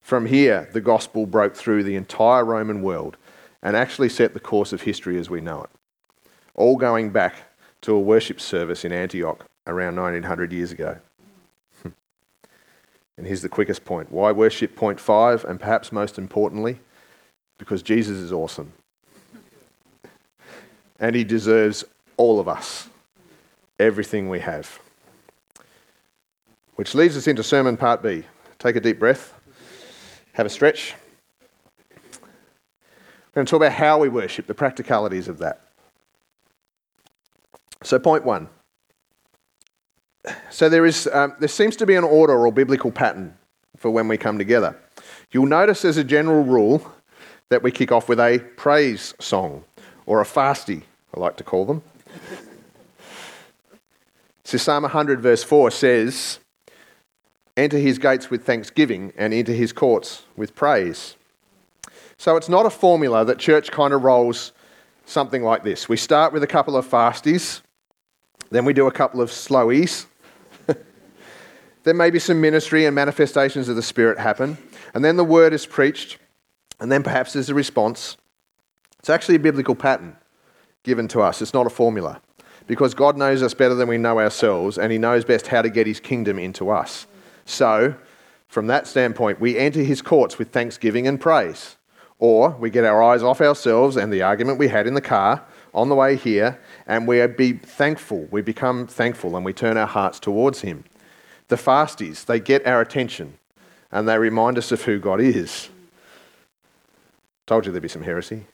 From 0.02 0.26
here, 0.26 0.70
the 0.74 0.82
gospel 0.82 1.26
broke 1.26 1.56
through 1.56 1.84
the 1.84 1.96
entire 1.96 2.44
Roman 2.44 2.82
world 2.82 3.16
and 3.64 3.78
actually 3.78 4.10
set 4.10 4.34
the 4.34 4.40
course 4.40 4.74
of 4.74 4.82
history 4.82 5.18
as 5.18 5.30
we 5.30 5.40
know 5.40 5.64
it, 5.64 5.70
all 6.54 6.76
going 6.76 7.12
back 7.12 7.36
to 7.82 7.94
a 7.94 8.00
worship 8.00 8.42
service 8.42 8.84
in 8.84 8.92
Antioch 8.92 9.46
around 9.68 9.96
1900 9.96 10.52
years 10.52 10.72
ago. 10.72 10.98
And 13.22 13.28
here's 13.28 13.44
the 13.44 13.50
quickest 13.50 13.86
point 13.86 14.12
why 14.12 14.32
worship? 14.32 14.76
Point 14.76 15.00
five, 15.00 15.46
and 15.46 15.60
perhaps 15.60 15.92
most 15.92 16.18
importantly, 16.18 16.80
because 17.60 17.84
Jesus 17.84 18.18
is 18.18 18.32
awesome 18.32 18.74
and 21.00 21.16
He 21.16 21.24
deserves 21.24 21.84
all 22.18 22.40
of 22.40 22.48
us, 22.48 22.90
everything 23.80 24.28
we 24.28 24.40
have. 24.40 24.80
Which 26.78 26.96
leads 26.96 27.16
us 27.16 27.28
into 27.28 27.44
sermon 27.44 27.78
part 27.78 28.02
B. 28.02 28.24
Take 28.58 28.76
a 28.76 28.80
deep 28.80 28.98
breath, 28.98 29.40
have 30.34 30.48
a 30.48 30.50
stretch. 30.50 30.96
We're 31.92 33.36
going 33.36 33.46
to 33.46 33.52
talk 33.52 33.58
about 33.58 33.74
how 33.74 34.00
we 34.00 34.10
worship, 34.10 34.48
the 34.48 34.56
practicalities 34.56 35.28
of 35.28 35.38
that. 35.38 35.62
So, 37.84 38.00
point 38.00 38.26
one. 38.26 38.50
So, 40.50 40.70
there, 40.70 40.86
is, 40.86 41.08
um, 41.08 41.34
there 41.40 41.50
seems 41.50 41.76
to 41.78 41.86
be 41.86 41.96
an 41.96 42.04
order 42.04 42.46
or 42.46 42.52
biblical 42.52 42.92
pattern 42.92 43.36
for 43.78 43.90
when 43.90 44.08
we 44.08 44.18
come 44.18 44.38
together. 44.38 44.78
You'll 45.32 45.48
notice 45.48 45.84
as 45.86 45.98
a 45.98 46.04
general 46.04 46.44
rule 46.44 46.92
that 47.50 47.64
we 47.64 47.72
kick 47.72 47.92
off 47.92 48.08
with 48.08 48.20
a 48.20 48.40
praise 48.56 49.16
song 49.20 49.64
or 50.06 50.22
a 50.22 50.26
fasty 50.26 50.84
I 51.14 51.20
like 51.20 51.38
to 51.38 51.44
call 51.44 51.66
them. 51.66 51.82
so 54.44 54.58
Psalm 54.58 54.84
100, 54.84 55.20
verse 55.20 55.44
4 55.44 55.72
says, 55.72 56.40
Enter 57.58 57.78
his 57.78 57.98
gates 57.98 58.30
with 58.30 58.46
thanksgiving 58.46 59.12
and 59.18 59.34
into 59.34 59.52
his 59.52 59.74
courts 59.74 60.24
with 60.38 60.56
praise. 60.56 61.16
So 62.18 62.38
it's 62.38 62.48
not 62.48 62.66
a 62.66 62.70
formula 62.70 63.26
that 63.26 63.40
church 63.40 63.72
kind 63.72 63.94
of 63.94 64.04
rolls 64.04 64.54
something 65.06 65.44
like 65.44 65.64
this. 65.64 65.90
We 65.90 65.98
start 65.98 66.32
with 66.32 66.44
a 66.44 66.48
couple 66.48 66.78
of 66.78 66.88
fasties, 66.88 67.62
then 68.52 68.64
we 68.64 68.74
do 68.74 68.88
a 68.88 68.92
couple 68.92 69.22
of 69.22 69.30
slowies. 69.30 70.06
Then 71.84 71.98
maybe 71.98 72.20
some 72.20 72.40
ministry 72.40 72.86
and 72.86 72.96
manifestations 72.96 73.68
of 73.68 73.76
the 73.76 73.82
Spirit 73.82 74.20
happen, 74.20 74.58
and 74.94 75.04
then 75.04 75.18
the 75.18 75.24
word 75.24 75.54
is 75.54 75.66
preached, 75.66 76.18
and 76.80 76.92
then 76.92 77.04
perhaps 77.04 77.34
there's 77.34 77.50
a 77.50 77.56
response. 77.56 78.18
It's 79.00 79.10
actually 79.10 79.36
a 79.36 79.40
biblical 79.40 79.76
pattern 79.76 80.16
given 80.84 81.08
to 81.10 81.22
us. 81.22 81.42
It's 81.42 81.54
not 81.54 81.68
a 81.68 81.72
formula. 81.72 82.22
Because 82.68 82.94
God 82.94 83.18
knows 83.18 83.42
us 83.42 83.54
better 83.54 83.76
than 83.76 83.88
we 83.88 83.98
know 83.98 84.20
ourselves, 84.20 84.78
and 84.78 84.92
He 84.92 84.98
knows 84.98 85.26
best 85.26 85.48
how 85.48 85.62
to 85.62 85.70
get 85.70 85.88
His 85.88 86.00
kingdom 86.00 86.38
into 86.38 86.70
us. 86.70 87.08
So, 87.46 87.96
from 88.48 88.68
that 88.68 88.86
standpoint, 88.86 89.40
we 89.40 89.58
enter 89.58 89.82
His 89.82 90.02
courts 90.02 90.38
with 90.38 90.52
thanksgiving 90.52 91.08
and 91.08 91.20
praise. 91.20 91.78
Or 92.20 92.52
we 92.52 92.70
get 92.70 92.84
our 92.84 93.02
eyes 93.02 93.24
off 93.24 93.42
ourselves 93.42 93.98
and 93.98 94.14
the 94.14 94.22
argument 94.22 94.60
we 94.60 94.68
had 94.68 94.86
in 94.86 94.94
the 94.94 95.02
car 95.02 95.44
on 95.74 95.90
the 95.90 95.96
way 95.96 96.16
here, 96.16 96.60
and 96.86 97.08
we 97.08 97.26
be 97.28 97.54
thankful. 97.54 98.28
We 98.30 98.42
become 98.42 98.86
thankful 98.86 99.36
and 99.36 99.44
we 99.44 99.54
turn 99.54 99.78
our 99.78 99.88
hearts 99.88 100.20
towards 100.20 100.62
Him. 100.62 100.84
The 101.52 101.58
fasties, 101.58 102.24
they 102.24 102.40
get 102.40 102.66
our 102.66 102.80
attention 102.80 103.38
and 103.92 104.08
they 104.08 104.18
remind 104.18 104.58
us 104.58 104.72
of 104.72 104.84
who 104.84 105.00
God 105.00 105.20
is. 105.20 105.68
Told 107.46 107.66
you 107.66 107.74
there'd 107.74 107.82
be 107.82 107.90
some 107.90 108.04
heresy. 108.04 108.46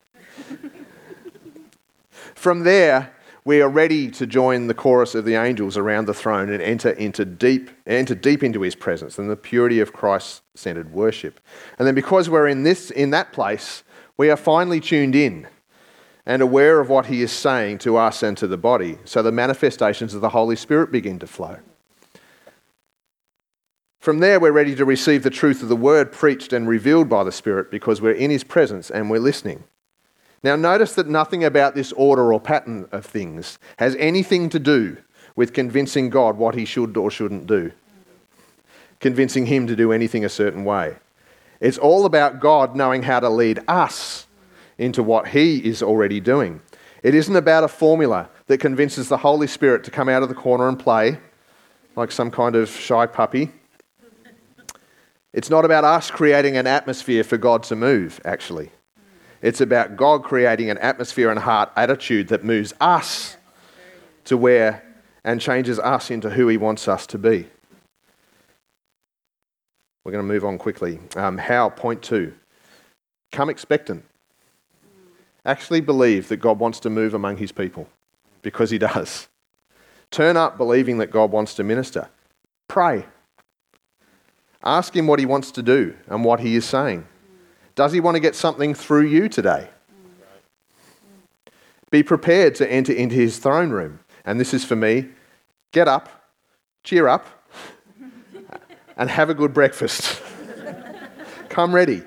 From 2.33 2.63
there, 2.63 3.13
we 3.45 3.61
are 3.61 3.69
ready 3.69 4.09
to 4.09 4.25
join 4.25 4.65
the 4.65 4.73
chorus 4.73 5.13
of 5.13 5.25
the 5.25 5.35
angels 5.35 5.77
around 5.77 6.07
the 6.07 6.13
throne 6.15 6.49
and 6.49 6.59
enter 6.59 6.89
into 6.89 7.23
deep, 7.23 7.69
enter 7.85 8.15
deep 8.15 8.41
into 8.41 8.61
his 8.61 8.73
presence 8.73 9.19
and 9.19 9.29
the 9.29 9.35
purity 9.35 9.79
of 9.79 9.93
Christ-centered 9.93 10.91
worship. 10.91 11.39
And 11.77 11.87
then 11.87 11.93
because 11.93 12.31
we're 12.31 12.47
in 12.47 12.63
this 12.63 12.89
in 12.89 13.11
that 13.11 13.31
place, 13.31 13.83
we 14.17 14.31
are 14.31 14.35
finally 14.35 14.79
tuned 14.79 15.13
in 15.13 15.47
and 16.25 16.41
aware 16.41 16.79
of 16.79 16.89
what 16.89 17.05
he 17.05 17.21
is 17.21 17.31
saying 17.31 17.77
to 17.77 17.95
us 17.95 18.23
and 18.23 18.35
to 18.39 18.47
the 18.47 18.57
body. 18.57 18.97
So 19.05 19.21
the 19.21 19.31
manifestations 19.31 20.15
of 20.15 20.21
the 20.21 20.29
Holy 20.29 20.55
Spirit 20.55 20.91
begin 20.91 21.19
to 21.19 21.27
flow. 21.27 21.59
From 23.99 24.19
there, 24.19 24.39
we're 24.39 24.51
ready 24.51 24.75
to 24.75 24.85
receive 24.85 25.23
the 25.23 25.29
truth 25.29 25.61
of 25.63 25.69
the 25.69 25.75
word 25.75 26.11
preached 26.11 26.53
and 26.53 26.67
revealed 26.67 27.09
by 27.09 27.23
the 27.23 27.31
Spirit 27.31 27.71
because 27.71 28.01
we're 28.01 28.11
in 28.11 28.31
his 28.31 28.43
presence 28.43 28.89
and 28.89 29.09
we're 29.09 29.19
listening. 29.19 29.63
Now, 30.43 30.55
notice 30.55 30.93
that 30.95 31.07
nothing 31.07 31.43
about 31.43 31.75
this 31.75 31.91
order 31.93 32.31
or 32.31 32.39
pattern 32.39 32.87
of 32.91 33.05
things 33.05 33.57
has 33.79 33.95
anything 33.95 34.49
to 34.49 34.59
do 34.59 34.97
with 35.35 35.53
convincing 35.53 36.09
God 36.09 36.37
what 36.37 36.55
he 36.55 36.63
should 36.63 36.95
or 36.95 37.09
shouldn't 37.09 37.47
do, 37.47 37.71
convincing 38.99 39.47
him 39.47 39.67
to 39.67 39.75
do 39.75 39.91
anything 39.91 40.23
a 40.23 40.29
certain 40.29 40.63
way. 40.63 40.95
It's 41.59 41.77
all 41.77 42.05
about 42.05 42.39
God 42.39 42.75
knowing 42.75 43.03
how 43.03 43.19
to 43.19 43.29
lead 43.29 43.59
us 43.67 44.27
into 44.77 45.01
what 45.01 45.29
he 45.29 45.57
is 45.57 45.81
already 45.81 46.19
doing. 46.19 46.61
It 47.03 47.15
isn't 47.15 47.35
about 47.35 47.63
a 47.63 47.67
formula 47.67 48.29
that 48.45 48.59
convinces 48.59 49.09
the 49.09 49.17
Holy 49.17 49.47
Spirit 49.47 49.83
to 49.85 49.91
come 49.91 50.07
out 50.07 50.23
of 50.23 50.29
the 50.29 50.35
corner 50.35 50.69
and 50.69 50.77
play 50.77 51.17
like 51.95 52.11
some 52.11 52.29
kind 52.29 52.55
of 52.55 52.69
shy 52.69 53.07
puppy. 53.07 53.51
It's 55.33 55.49
not 55.49 55.65
about 55.65 55.83
us 55.83 56.09
creating 56.09 56.57
an 56.57 56.67
atmosphere 56.67 57.23
for 57.23 57.37
God 57.37 57.63
to 57.63 57.75
move, 57.75 58.19
actually. 58.25 58.71
It's 59.41 59.61
about 59.61 59.97
God 59.97 60.23
creating 60.23 60.69
an 60.69 60.77
atmosphere 60.79 61.29
and 61.29 61.39
heart 61.39 61.69
attitude 61.75 62.29
that 62.29 62.43
moves 62.43 62.73
us 62.81 63.37
to 64.25 64.37
where 64.37 64.83
and 65.23 65.39
changes 65.39 65.77
us 65.79 66.09
into 66.09 66.29
who 66.31 66.47
He 66.47 66.57
wants 66.57 66.87
us 66.87 67.05
to 67.07 67.17
be. 67.17 67.47
We're 70.03 70.13
going 70.13 70.25
to 70.25 70.33
move 70.33 70.45
on 70.45 70.57
quickly. 70.57 70.99
Um, 71.15 71.37
how? 71.37 71.69
Point 71.69 72.01
two. 72.01 72.33
Come 73.31 73.49
expectant. 73.49 74.05
Actually 75.45 75.81
believe 75.81 76.29
that 76.29 76.37
God 76.37 76.59
wants 76.59 76.79
to 76.81 76.89
move 76.89 77.13
among 77.13 77.37
His 77.37 77.51
people 77.51 77.89
because 78.41 78.69
He 78.69 78.77
does. 78.77 79.27
Turn 80.09 80.37
up 80.37 80.57
believing 80.57 80.97
that 80.99 81.11
God 81.11 81.31
wants 81.31 81.53
to 81.55 81.63
minister. 81.63 82.09
Pray. 82.69 83.05
Ask 84.67 84.95
Him 84.95 85.07
what 85.07 85.17
He 85.17 85.25
wants 85.25 85.51
to 85.53 85.63
do 85.63 85.95
and 86.07 86.23
what 86.23 86.41
He 86.41 86.55
is 86.55 86.65
saying. 86.65 87.07
Does 87.77 87.93
he 87.93 87.99
want 87.99 88.15
to 88.15 88.19
get 88.19 88.35
something 88.35 88.73
through 88.73 89.05
you 89.05 89.29
today? 89.29 89.69
Be 91.91 92.01
prepared 92.01 92.55
to 92.55 92.69
enter 92.69 92.91
into 92.91 93.13
his 93.13 93.37
throne 93.37 93.69
room. 93.69 93.99
And 94.25 94.39
this 94.39 94.51
is 94.51 94.65
for 94.65 94.75
me 94.75 95.09
get 95.71 95.87
up, 95.87 96.09
cheer 96.83 97.07
up, 97.07 97.27
and 98.97 99.11
have 99.11 99.29
a 99.29 99.35
good 99.35 99.53
breakfast. 99.53 100.23
Come 101.49 101.73
ready. 101.73 102.01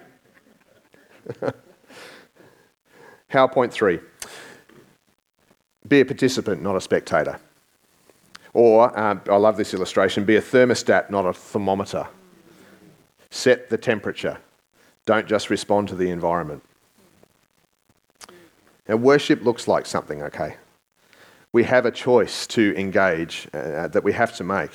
How 3.29 3.47
point 3.47 3.73
three 3.73 4.01
be 5.87 6.01
a 6.01 6.05
participant, 6.05 6.63
not 6.63 6.75
a 6.75 6.81
spectator. 6.81 7.39
Or, 8.53 8.99
uh, 8.99 9.21
I 9.29 9.37
love 9.37 9.57
this 9.57 9.73
illustration, 9.73 10.25
be 10.25 10.35
a 10.35 10.43
thermostat, 10.43 11.11
not 11.11 11.27
a 11.27 11.33
thermometer. 11.33 12.09
Set 13.41 13.71
the 13.71 13.79
temperature. 13.79 14.37
Don't 15.07 15.27
just 15.27 15.49
respond 15.49 15.89
to 15.89 15.97
the 15.97 16.11
environment. 16.11 16.63
Now, 18.87 18.97
worship 18.97 19.43
looks 19.43 19.67
like 19.67 19.87
something, 19.87 20.23
okay? 20.25 20.57
We 21.51 21.65
have 21.65 21.87
a 21.87 21.91
choice 21.91 22.47
to 22.49 22.75
engage 22.77 23.49
uh, 23.55 23.89
that 23.89 24.05
we 24.05 24.13
have 24.13 24.37
to 24.37 24.45
make. 24.45 24.73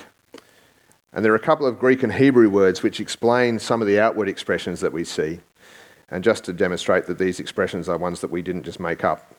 And 1.13 1.23
there 1.23 1.31
are 1.31 1.35
a 1.35 1.39
couple 1.39 1.67
of 1.67 1.77
Greek 1.77 2.01
and 2.01 2.11
Hebrew 2.11 2.49
words 2.49 2.81
which 2.81 2.99
explain 2.99 3.59
some 3.59 3.83
of 3.83 3.87
the 3.87 3.99
outward 3.99 4.27
expressions 4.27 4.79
that 4.79 4.91
we 4.91 5.03
see. 5.03 5.41
And 6.09 6.23
just 6.23 6.43
to 6.45 6.51
demonstrate 6.51 7.05
that 7.05 7.19
these 7.19 7.39
expressions 7.39 7.87
are 7.87 7.99
ones 7.99 8.19
that 8.21 8.31
we 8.31 8.41
didn't 8.41 8.63
just 8.63 8.79
make 8.79 9.03
up, 9.03 9.31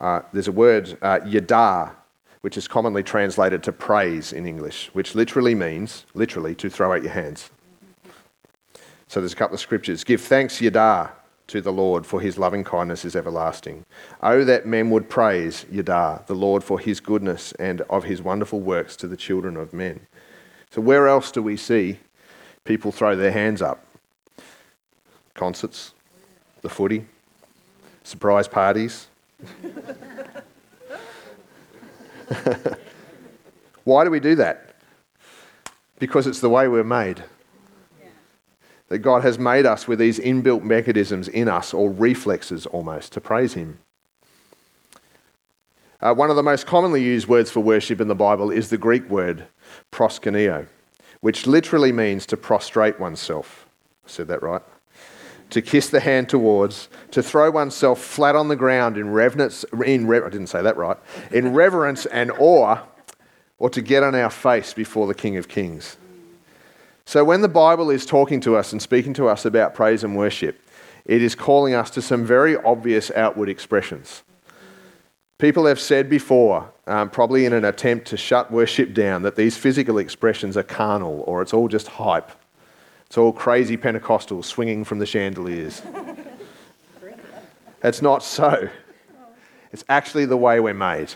uh, 0.00 0.22
there's 0.32 0.48
a 0.48 0.52
word, 0.52 0.96
uh, 1.02 1.20
yada, 1.26 1.96
which 2.40 2.56
is 2.56 2.66
commonly 2.66 3.02
translated 3.02 3.62
to 3.64 3.72
praise 3.72 4.32
in 4.32 4.46
English, 4.46 4.88
which 4.94 5.14
literally 5.14 5.54
means, 5.54 6.06
literally, 6.14 6.54
to 6.54 6.70
throw 6.70 6.94
out 6.94 7.02
your 7.02 7.12
hands. 7.12 7.50
So 9.10 9.18
there's 9.18 9.32
a 9.32 9.36
couple 9.36 9.54
of 9.54 9.60
scriptures. 9.60 10.04
Give 10.04 10.20
thanks, 10.20 10.60
yada, 10.60 11.10
to 11.48 11.60
the 11.60 11.72
Lord, 11.72 12.06
for 12.06 12.20
his 12.20 12.38
loving 12.38 12.62
kindness 12.62 13.04
is 13.04 13.16
everlasting. 13.16 13.84
Oh, 14.22 14.44
that 14.44 14.66
men 14.66 14.88
would 14.90 15.08
praise 15.08 15.66
yada, 15.68 16.22
the 16.28 16.36
Lord, 16.36 16.62
for 16.62 16.78
his 16.78 17.00
goodness 17.00 17.50
and 17.58 17.80
of 17.90 18.04
his 18.04 18.22
wonderful 18.22 18.60
works 18.60 18.94
to 18.98 19.08
the 19.08 19.16
children 19.16 19.56
of 19.56 19.72
men. 19.72 20.06
So, 20.70 20.80
where 20.80 21.08
else 21.08 21.32
do 21.32 21.42
we 21.42 21.56
see 21.56 21.98
people 22.64 22.92
throw 22.92 23.16
their 23.16 23.32
hands 23.32 23.60
up? 23.60 23.84
Concerts, 25.34 25.92
the 26.62 26.68
footy, 26.68 27.04
surprise 28.04 28.46
parties. 28.46 29.08
Why 33.82 34.04
do 34.04 34.10
we 34.12 34.20
do 34.20 34.36
that? 34.36 34.76
Because 35.98 36.28
it's 36.28 36.38
the 36.38 36.48
way 36.48 36.68
we're 36.68 36.84
made. 36.84 37.24
That 38.90 38.98
God 38.98 39.22
has 39.22 39.38
made 39.38 39.66
us 39.66 39.88
with 39.88 39.98
these 39.98 40.18
inbuilt 40.18 40.62
mechanisms 40.62 41.28
in 41.28 41.48
us, 41.48 41.72
or 41.72 41.90
reflexes 41.90 42.66
almost, 42.66 43.12
to 43.12 43.20
praise 43.20 43.54
Him. 43.54 43.78
Uh, 46.00 46.12
one 46.14 46.30
of 46.30 46.36
the 46.36 46.42
most 46.42 46.66
commonly 46.66 47.02
used 47.02 47.28
words 47.28 47.50
for 47.50 47.60
worship 47.60 48.00
in 48.00 48.08
the 48.08 48.14
Bible 48.14 48.50
is 48.50 48.68
the 48.68 48.78
Greek 48.78 49.08
word 49.08 49.46
proskuneo, 49.92 50.66
which 51.20 51.46
literally 51.46 51.92
means 51.92 52.26
to 52.26 52.36
prostrate 52.36 52.98
oneself. 52.98 53.66
I 54.06 54.08
said 54.08 54.28
that 54.28 54.42
right? 54.42 54.62
To 55.50 55.62
kiss 55.62 55.88
the 55.90 56.00
hand 56.00 56.28
towards, 56.28 56.88
to 57.10 57.22
throw 57.22 57.50
oneself 57.50 58.00
flat 58.00 58.34
on 58.34 58.48
the 58.48 58.56
ground 58.56 58.96
in 58.96 59.10
reverence, 59.10 59.64
in 59.84 60.06
re- 60.06 60.20
I 60.20 60.30
didn't 60.30 60.48
say 60.48 60.62
that 60.62 60.76
right, 60.76 60.96
in 61.30 61.52
reverence 61.52 62.06
and 62.06 62.32
awe, 62.38 62.78
or 63.58 63.70
to 63.70 63.82
get 63.82 64.02
on 64.02 64.14
our 64.14 64.30
face 64.30 64.72
before 64.74 65.06
the 65.06 65.14
King 65.14 65.36
of 65.36 65.46
Kings. 65.46 65.96
So 67.10 67.24
when 67.24 67.40
the 67.40 67.48
Bible 67.48 67.90
is 67.90 68.06
talking 68.06 68.40
to 68.42 68.54
us 68.56 68.70
and 68.70 68.80
speaking 68.80 69.14
to 69.14 69.26
us 69.26 69.44
about 69.44 69.74
praise 69.74 70.04
and 70.04 70.16
worship, 70.16 70.62
it 71.04 71.20
is 71.20 71.34
calling 71.34 71.74
us 71.74 71.90
to 71.90 72.00
some 72.00 72.24
very 72.24 72.56
obvious 72.56 73.10
outward 73.16 73.48
expressions. 73.48 74.22
People 75.36 75.66
have 75.66 75.80
said 75.80 76.08
before, 76.08 76.72
um, 76.86 77.10
probably 77.10 77.46
in 77.46 77.52
an 77.52 77.64
attempt 77.64 78.06
to 78.10 78.16
shut 78.16 78.52
worship 78.52 78.94
down, 78.94 79.22
that 79.22 79.34
these 79.34 79.56
physical 79.56 79.98
expressions 79.98 80.56
are 80.56 80.62
carnal 80.62 81.24
or 81.26 81.42
it's 81.42 81.52
all 81.52 81.66
just 81.66 81.88
hype. 81.88 82.30
It's 83.06 83.18
all 83.18 83.32
crazy 83.32 83.76
Pentecostals 83.76 84.44
swinging 84.44 84.84
from 84.84 85.00
the 85.00 85.06
chandeliers. 85.06 85.82
It's 87.82 88.02
not 88.02 88.22
so. 88.22 88.68
It's 89.72 89.84
actually 89.88 90.26
the 90.26 90.36
way 90.36 90.60
we're 90.60 90.74
made. 90.74 91.14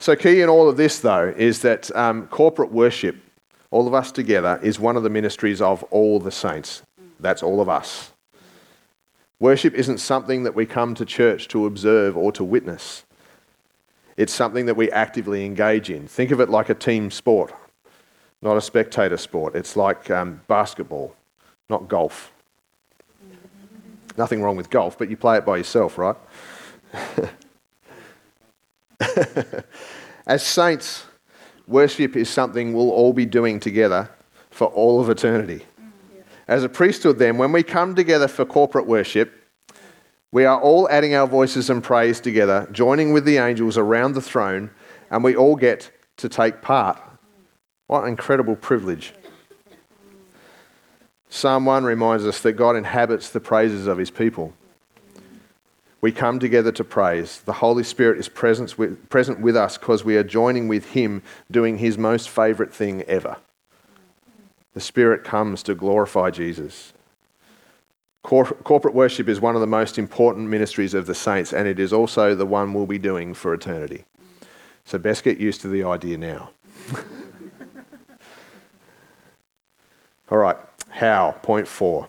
So, 0.00 0.16
key 0.16 0.40
in 0.40 0.48
all 0.48 0.66
of 0.66 0.78
this, 0.78 1.00
though, 1.00 1.34
is 1.36 1.60
that 1.60 1.94
um, 1.94 2.26
corporate 2.28 2.72
worship, 2.72 3.16
all 3.70 3.86
of 3.86 3.92
us 3.92 4.10
together, 4.10 4.58
is 4.62 4.80
one 4.80 4.96
of 4.96 5.02
the 5.02 5.10
ministries 5.10 5.60
of 5.60 5.82
all 5.90 6.18
the 6.18 6.32
saints. 6.32 6.82
That's 7.20 7.42
all 7.42 7.60
of 7.60 7.68
us. 7.68 8.10
Worship 9.40 9.74
isn't 9.74 9.98
something 9.98 10.44
that 10.44 10.54
we 10.54 10.64
come 10.64 10.94
to 10.94 11.04
church 11.04 11.48
to 11.48 11.66
observe 11.66 12.16
or 12.16 12.32
to 12.32 12.42
witness. 12.42 13.04
It's 14.16 14.32
something 14.32 14.64
that 14.66 14.74
we 14.74 14.90
actively 14.90 15.44
engage 15.44 15.90
in. 15.90 16.08
Think 16.08 16.30
of 16.30 16.40
it 16.40 16.48
like 16.48 16.70
a 16.70 16.74
team 16.74 17.10
sport, 17.10 17.52
not 18.40 18.56
a 18.56 18.62
spectator 18.62 19.18
sport. 19.18 19.54
It's 19.54 19.76
like 19.76 20.10
um, 20.10 20.40
basketball, 20.48 21.14
not 21.68 21.88
golf. 21.88 22.32
Nothing 24.16 24.42
wrong 24.42 24.56
with 24.56 24.70
golf, 24.70 24.96
but 24.96 25.10
you 25.10 25.18
play 25.18 25.36
it 25.36 25.44
by 25.44 25.58
yourself, 25.58 25.98
right? 25.98 26.16
As 30.26 30.44
saints, 30.46 31.06
worship 31.66 32.16
is 32.16 32.28
something 32.28 32.72
we'll 32.72 32.90
all 32.90 33.12
be 33.12 33.26
doing 33.26 33.60
together 33.60 34.10
for 34.50 34.68
all 34.68 35.00
of 35.00 35.08
eternity. 35.08 35.64
Mm, 35.80 36.22
As 36.48 36.64
a 36.64 36.68
priesthood, 36.68 37.18
then, 37.18 37.38
when 37.38 37.52
we 37.52 37.62
come 37.62 37.94
together 37.94 38.28
for 38.28 38.44
corporate 38.44 38.86
worship, 38.86 39.32
we 40.32 40.44
are 40.44 40.60
all 40.60 40.88
adding 40.90 41.14
our 41.14 41.26
voices 41.26 41.70
and 41.70 41.82
praise 41.82 42.20
together, 42.20 42.68
joining 42.70 43.12
with 43.12 43.24
the 43.24 43.38
angels 43.38 43.76
around 43.76 44.14
the 44.14 44.20
throne, 44.20 44.70
and 45.10 45.24
we 45.24 45.34
all 45.34 45.56
get 45.56 45.90
to 46.18 46.28
take 46.28 46.62
part. 46.62 47.00
What 47.88 48.02
an 48.02 48.10
incredible 48.10 48.54
privilege. 48.54 49.12
Psalm 51.28 51.64
1 51.64 51.84
reminds 51.84 52.26
us 52.26 52.40
that 52.42 52.52
God 52.52 52.76
inhabits 52.76 53.30
the 53.30 53.40
praises 53.40 53.86
of 53.86 53.98
his 53.98 54.10
people. 54.10 54.52
We 56.00 56.12
come 56.12 56.38
together 56.38 56.72
to 56.72 56.84
praise. 56.84 57.40
The 57.44 57.54
Holy 57.54 57.84
Spirit 57.84 58.18
is 58.18 58.28
present 58.28 58.78
with, 58.78 59.08
present 59.10 59.40
with 59.40 59.56
us 59.56 59.76
because 59.76 60.04
we 60.04 60.16
are 60.16 60.24
joining 60.24 60.66
with 60.66 60.90
him 60.90 61.22
doing 61.50 61.78
his 61.78 61.98
most 61.98 62.28
favourite 62.28 62.72
thing 62.72 63.02
ever 63.02 63.36
the 64.74 64.80
Spirit 64.80 65.24
comes 65.24 65.62
to 65.64 65.74
glorify 65.74 66.30
Jesus. 66.30 66.92
Cor- 68.22 68.44
corporate 68.44 68.94
worship 68.94 69.28
is 69.28 69.40
one 69.40 69.54
of 69.54 69.60
the 69.60 69.66
most 69.66 69.98
important 69.98 70.48
ministries 70.48 70.94
of 70.94 71.06
the 71.06 71.14
saints, 71.14 71.52
and 71.52 71.66
it 71.66 71.78
is 71.78 71.92
also 71.92 72.34
the 72.34 72.46
one 72.46 72.72
we'll 72.72 72.86
be 72.86 72.98
doing 72.98 73.34
for 73.34 73.52
eternity. 73.52 74.04
So, 74.84 74.98
best 74.98 75.24
get 75.24 75.38
used 75.38 75.60
to 75.62 75.68
the 75.68 75.84
idea 75.84 76.18
now. 76.18 76.50
All 80.30 80.38
right, 80.38 80.56
how? 80.90 81.32
Point 81.42 81.66
four. 81.66 82.08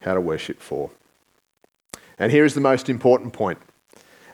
How 0.00 0.14
to 0.14 0.20
worship 0.20 0.60
for. 0.60 0.90
And 2.18 2.30
here 2.30 2.44
is 2.44 2.54
the 2.54 2.60
most 2.60 2.88
important 2.88 3.32
point. 3.32 3.58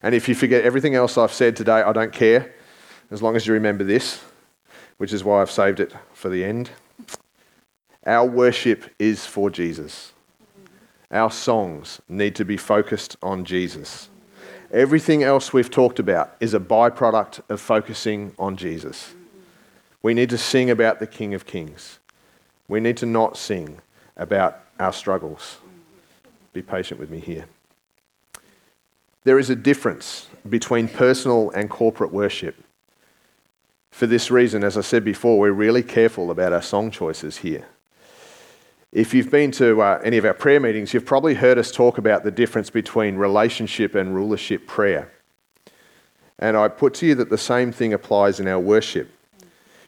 And 0.02 0.14
if 0.14 0.28
you 0.28 0.34
forget 0.34 0.64
everything 0.64 0.94
else 0.94 1.18
I've 1.18 1.32
said 1.32 1.56
today, 1.56 1.82
I 1.82 1.92
don't 1.92 2.12
care, 2.12 2.54
as 3.10 3.22
long 3.22 3.36
as 3.36 3.46
you 3.46 3.52
remember 3.52 3.84
this, 3.84 4.22
which 4.98 5.12
is 5.12 5.24
why 5.24 5.40
I've 5.40 5.50
saved 5.50 5.80
it 5.80 5.94
for 6.12 6.28
the 6.28 6.44
end. 6.44 6.70
Our 8.06 8.26
worship 8.26 8.84
is 8.98 9.26
for 9.26 9.50
Jesus. 9.50 10.12
Our 11.10 11.30
songs 11.30 12.00
need 12.08 12.34
to 12.36 12.44
be 12.44 12.56
focused 12.56 13.16
on 13.22 13.44
Jesus. 13.44 14.08
Everything 14.72 15.22
else 15.22 15.52
we've 15.52 15.70
talked 15.70 15.98
about 15.98 16.36
is 16.38 16.54
a 16.54 16.60
byproduct 16.60 17.40
of 17.50 17.60
focusing 17.60 18.32
on 18.38 18.56
Jesus. 18.56 19.14
We 20.02 20.14
need 20.14 20.30
to 20.30 20.38
sing 20.38 20.70
about 20.70 20.98
the 20.98 21.06
King 21.06 21.34
of 21.34 21.44
Kings. 21.44 21.98
We 22.68 22.78
need 22.80 22.96
to 22.98 23.06
not 23.06 23.36
sing 23.36 23.80
about 24.16 24.60
our 24.78 24.92
struggles. 24.92 25.58
Be 26.52 26.62
patient 26.62 27.00
with 27.00 27.10
me 27.10 27.20
here. 27.20 27.46
There 29.24 29.38
is 29.38 29.50
a 29.50 29.56
difference 29.56 30.28
between 30.48 30.88
personal 30.88 31.50
and 31.50 31.68
corporate 31.68 32.12
worship. 32.12 32.56
For 33.90 34.06
this 34.06 34.30
reason, 34.30 34.64
as 34.64 34.78
I 34.78 34.80
said 34.80 35.04
before, 35.04 35.38
we're 35.38 35.52
really 35.52 35.82
careful 35.82 36.30
about 36.30 36.52
our 36.52 36.62
song 36.62 36.90
choices 36.90 37.38
here. 37.38 37.66
If 38.92 39.12
you've 39.12 39.30
been 39.30 39.50
to 39.52 39.82
uh, 39.82 40.00
any 40.02 40.16
of 40.16 40.24
our 40.24 40.34
prayer 40.34 40.58
meetings, 40.58 40.94
you've 40.94 41.04
probably 41.04 41.34
heard 41.34 41.58
us 41.58 41.70
talk 41.70 41.98
about 41.98 42.24
the 42.24 42.30
difference 42.30 42.70
between 42.70 43.16
relationship 43.16 43.94
and 43.94 44.14
rulership 44.14 44.66
prayer. 44.66 45.12
And 46.38 46.56
I 46.56 46.68
put 46.68 46.94
to 46.94 47.06
you 47.06 47.14
that 47.16 47.28
the 47.28 47.38
same 47.38 47.72
thing 47.72 47.92
applies 47.92 48.40
in 48.40 48.48
our 48.48 48.58
worship. 48.58 49.10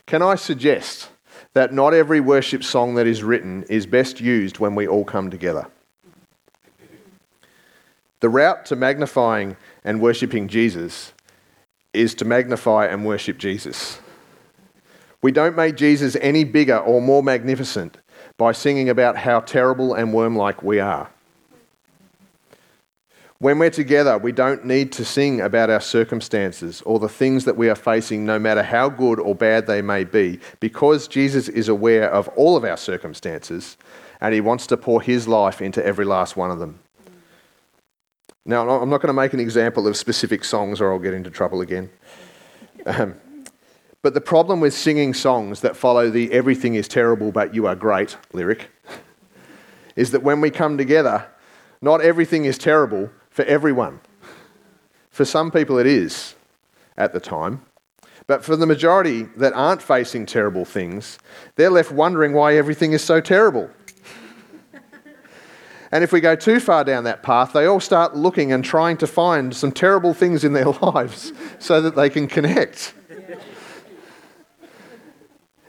Can 0.07 0.21
I 0.21 0.35
suggest 0.35 1.09
that 1.55 1.73
not 1.73 1.95
every 1.95 2.21
worship 2.21 2.63
song 2.63 2.95
that 2.97 3.07
is 3.07 3.23
written 3.23 3.65
is 3.65 3.87
best 3.87 4.21
used 4.21 4.59
when 4.59 4.75
we 4.75 4.87
all 4.87 5.05
come 5.05 5.31
together? 5.31 5.67
The 8.23 8.29
route 8.29 8.65
to 8.67 8.77
magnifying 8.77 9.57
and 9.83 10.01
worshipping 10.01 10.47
Jesus 10.47 11.13
is 11.93 12.15
to 12.15 12.25
magnify 12.25 12.87
and 12.87 13.05
worship 13.05 13.37
Jesus. 13.37 13.99
We 15.23 15.33
don't 15.33 15.57
make 15.57 15.75
Jesus 15.75 16.17
any 16.21 16.45
bigger 16.45 16.79
or 16.79 17.03
more 17.03 17.25
magnificent 17.25 17.97
by 18.37 18.53
singing 18.53 18.89
about 18.89 19.17
how 19.17 19.41
terrible 19.41 19.95
and 19.95 20.15
worm 20.15 20.37
like 20.37 20.63
we 20.63 20.79
are. 20.79 21.11
When 23.41 23.59
we're 23.59 23.71
together, 23.71 24.17
we 24.19 24.31
don't 24.31 24.65
need 24.65 24.93
to 24.93 25.05
sing 25.05 25.41
about 25.41 25.69
our 25.69 25.81
circumstances 25.81 26.81
or 26.83 27.01
the 27.01 27.09
things 27.09 27.45
that 27.47 27.57
we 27.57 27.69
are 27.69 27.75
facing, 27.75 28.25
no 28.25 28.39
matter 28.39 28.63
how 28.63 28.89
good 28.89 29.19
or 29.19 29.35
bad 29.35 29.67
they 29.67 29.83
may 29.83 30.05
be, 30.05 30.39
because 30.61 31.09
Jesus 31.09 31.49
is 31.49 31.69
aware 31.69 32.09
of 32.09 32.29
all 32.37 32.57
of 32.57 32.63
our 32.63 32.77
circumstances 32.77 33.77
and 34.21 34.33
he 34.33 34.41
wants 34.41 34.69
to 34.69 34.77
pour 34.77 35.03
his 35.03 35.27
life 35.27 35.61
into 35.61 35.85
every 35.85 36.05
last 36.05 36.37
one 36.37 36.53
of 36.53 36.61
them. 36.61 36.79
Now, 38.45 38.69
I'm 38.69 38.91
not 38.91 39.01
going 39.01 39.09
to 39.09 39.13
make 39.13 39.33
an 39.33 39.41
example 39.41 39.87
of 39.87 39.97
specific 39.97 40.45
songs 40.45 40.81
or 40.81 40.93
I'll 40.93 40.99
get 40.99 41.15
into 41.15 41.31
trouble 41.31 41.61
again. 41.61 41.91
Um, 42.87 43.15
but 44.03 44.15
the 44.15 44.21
problem 44.21 44.61
with 44.61 44.75
singing 44.75 45.15
songs 45.15 45.61
that 45.61 45.77
follow 45.77 46.11
the 46.11 46.33
everything 46.33 46.75
is 46.75 46.89
terrible 46.89 47.31
but 47.31 47.55
you 47.55 47.67
are 47.69 47.77
great 47.77 48.17
lyric 48.33 48.69
is 49.95 50.11
that 50.11 50.23
when 50.23 50.41
we 50.41 50.51
come 50.51 50.77
together, 50.77 51.29
not 51.81 52.01
everything 52.01 52.45
is 52.45 52.59
terrible 52.59 53.11
for 53.31 53.45
everyone. 53.45 54.01
For 55.11 55.25
some 55.25 55.51
people, 55.51 55.79
it 55.79 55.87
is 55.87 56.35
at 56.97 57.13
the 57.13 57.21
time. 57.21 57.63
But 58.27 58.45
for 58.45 58.57
the 58.57 58.67
majority 58.67 59.25
that 59.37 59.53
aren't 59.53 59.83
facing 59.83 60.27
terrible 60.27 60.65
things, 60.65 61.19
they're 61.57 61.71
left 61.71 61.93
wondering 61.93 62.33
why 62.33 62.57
everything 62.57 62.93
is 62.93 63.03
so 63.03 63.21
terrible. 63.21 63.69
And 65.93 66.03
if 66.03 66.11
we 66.11 66.21
go 66.21 66.35
too 66.35 66.59
far 66.59 66.85
down 66.85 67.05
that 67.05 67.23
path, 67.23 67.53
they 67.53 67.67
all 67.67 67.79
start 67.79 68.17
looking 68.17 68.51
and 68.51 68.65
trying 68.65 68.97
to 68.97 69.07
find 69.07 69.55
some 69.55 69.71
terrible 69.71 70.15
things 70.15 70.43
in 70.43 70.55
their 70.55 70.65
lives 70.83 71.35
so 71.59 71.83
that 71.83 71.95
they 71.95 72.09
can 72.09 72.27
connect. 72.27 72.95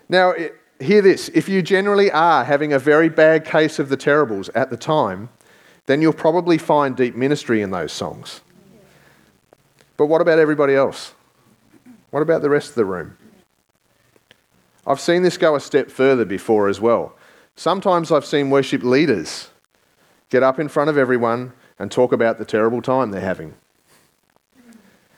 Now, 0.07 0.33
hear 0.79 1.01
this 1.01 1.29
if 1.29 1.49
you 1.49 1.61
generally 1.61 2.09
are 2.09 2.45
having 2.45 2.71
a 2.71 2.79
very 2.79 3.09
bad 3.09 3.43
case 3.43 3.79
of 3.79 3.89
the 3.89 3.97
terribles 3.97 4.47
at 4.49 4.69
the 4.69 4.77
time, 4.77 5.27
then 5.87 6.01
you'll 6.01 6.13
probably 6.13 6.57
find 6.57 6.95
deep 6.95 7.15
ministry 7.15 7.61
in 7.61 7.71
those 7.71 7.91
songs. 7.91 8.39
But 9.97 10.05
what 10.05 10.21
about 10.21 10.39
everybody 10.39 10.73
else? 10.73 11.13
What 12.11 12.21
about 12.21 12.41
the 12.41 12.49
rest 12.49 12.69
of 12.69 12.75
the 12.75 12.85
room? 12.85 13.17
I've 14.87 15.01
seen 15.01 15.23
this 15.23 15.37
go 15.37 15.55
a 15.55 15.59
step 15.59 15.91
further 15.91 16.23
before 16.23 16.69
as 16.69 16.79
well. 16.79 17.17
Sometimes 17.55 18.11
I've 18.11 18.25
seen 18.25 18.49
worship 18.49 18.83
leaders 18.83 19.49
get 20.33 20.41
up 20.41 20.59
in 20.59 20.67
front 20.67 20.89
of 20.89 20.97
everyone 20.97 21.53
and 21.77 21.91
talk 21.91 22.11
about 22.11 22.39
the 22.39 22.45
terrible 22.45 22.81
time 22.81 23.11
they're 23.11 23.21
having 23.21 23.53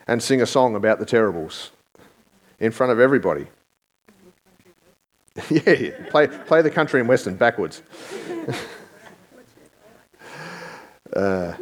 and 0.08 0.22
sing 0.22 0.42
a 0.42 0.46
song 0.46 0.76
about 0.76 1.00
the 1.00 1.06
terribles 1.06 1.72
in 2.60 2.70
front 2.70 2.92
of 2.92 3.00
everybody. 3.00 3.48
yeah, 5.50 5.92
play, 6.10 6.28
play 6.28 6.62
the 6.62 6.70
country 6.70 7.00
and 7.00 7.08
western 7.08 7.38
backwards. 7.38 7.82
uh, 11.16 11.54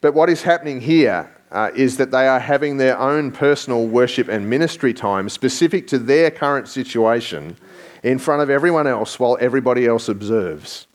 but 0.00 0.14
what 0.14 0.30
is 0.30 0.40
happening 0.40 0.80
here 0.80 1.30
uh, 1.50 1.70
is 1.74 1.98
that 1.98 2.10
they 2.10 2.26
are 2.26 2.40
having 2.40 2.78
their 2.78 2.98
own 2.98 3.30
personal 3.30 3.86
worship 3.86 4.28
and 4.28 4.48
ministry 4.48 4.94
time 4.94 5.28
specific 5.28 5.86
to 5.88 5.98
their 5.98 6.30
current 6.30 6.66
situation 6.66 7.54
in 8.02 8.18
front 8.18 8.40
of 8.40 8.48
everyone 8.48 8.86
else 8.86 9.20
while 9.20 9.36
everybody 9.42 9.86
else 9.86 10.08
observes. 10.08 10.87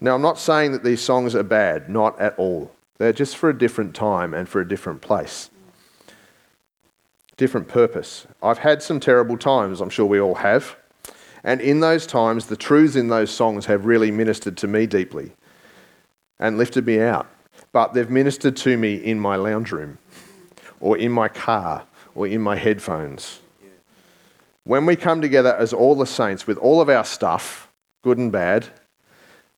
Now, 0.00 0.14
I'm 0.14 0.22
not 0.22 0.38
saying 0.38 0.72
that 0.72 0.84
these 0.84 1.02
songs 1.02 1.34
are 1.34 1.42
bad, 1.42 1.88
not 1.88 2.18
at 2.20 2.38
all. 2.38 2.72
They're 2.98 3.12
just 3.12 3.36
for 3.36 3.50
a 3.50 3.58
different 3.58 3.94
time 3.94 4.34
and 4.34 4.48
for 4.48 4.60
a 4.60 4.68
different 4.68 5.02
place 5.02 5.50
different 7.40 7.68
purpose. 7.68 8.26
I've 8.42 8.58
had 8.58 8.82
some 8.82 9.00
terrible 9.00 9.38
times, 9.38 9.80
I'm 9.80 9.88
sure 9.88 10.04
we 10.04 10.20
all 10.20 10.34
have. 10.34 10.76
And 11.42 11.62
in 11.62 11.80
those 11.80 12.06
times, 12.06 12.46
the 12.46 12.56
truths 12.56 12.96
in 12.96 13.08
those 13.08 13.30
songs 13.30 13.64
have 13.64 13.86
really 13.86 14.10
ministered 14.10 14.58
to 14.58 14.66
me 14.66 14.86
deeply 14.86 15.32
and 16.38 16.58
lifted 16.58 16.84
me 16.84 17.00
out. 17.00 17.26
But 17.72 17.94
they've 17.94 18.10
ministered 18.10 18.58
to 18.58 18.76
me 18.76 18.94
in 18.94 19.18
my 19.18 19.36
lounge 19.36 19.72
room 19.72 19.96
or 20.80 20.98
in 20.98 21.10
my 21.12 21.28
car 21.28 21.86
or 22.14 22.26
in 22.26 22.42
my 22.42 22.56
headphones. 22.56 23.40
When 24.64 24.84
we 24.84 24.94
come 24.94 25.22
together 25.22 25.56
as 25.56 25.72
all 25.72 25.94
the 25.94 26.04
saints 26.04 26.46
with 26.46 26.58
all 26.58 26.82
of 26.82 26.90
our 26.90 27.06
stuff, 27.06 27.70
good 28.02 28.18
and 28.18 28.30
bad, 28.30 28.66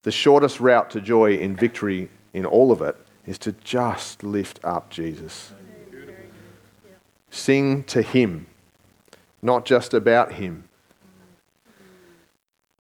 the 0.02 0.10
shortest 0.10 0.60
route 0.60 0.90
to 0.90 1.00
joy 1.00 1.36
in 1.36 1.56
victory 1.56 2.08
in 2.32 2.44
all 2.44 2.72
of 2.72 2.82
it 2.82 2.96
is 3.26 3.38
to 3.38 3.52
just 3.52 4.22
lift 4.22 4.60
up 4.64 4.90
Jesus. 4.90 5.52
Sing 7.30 7.84
to 7.84 8.02
Him, 8.02 8.46
not 9.40 9.64
just 9.64 9.94
about 9.94 10.32
Him. 10.32 10.64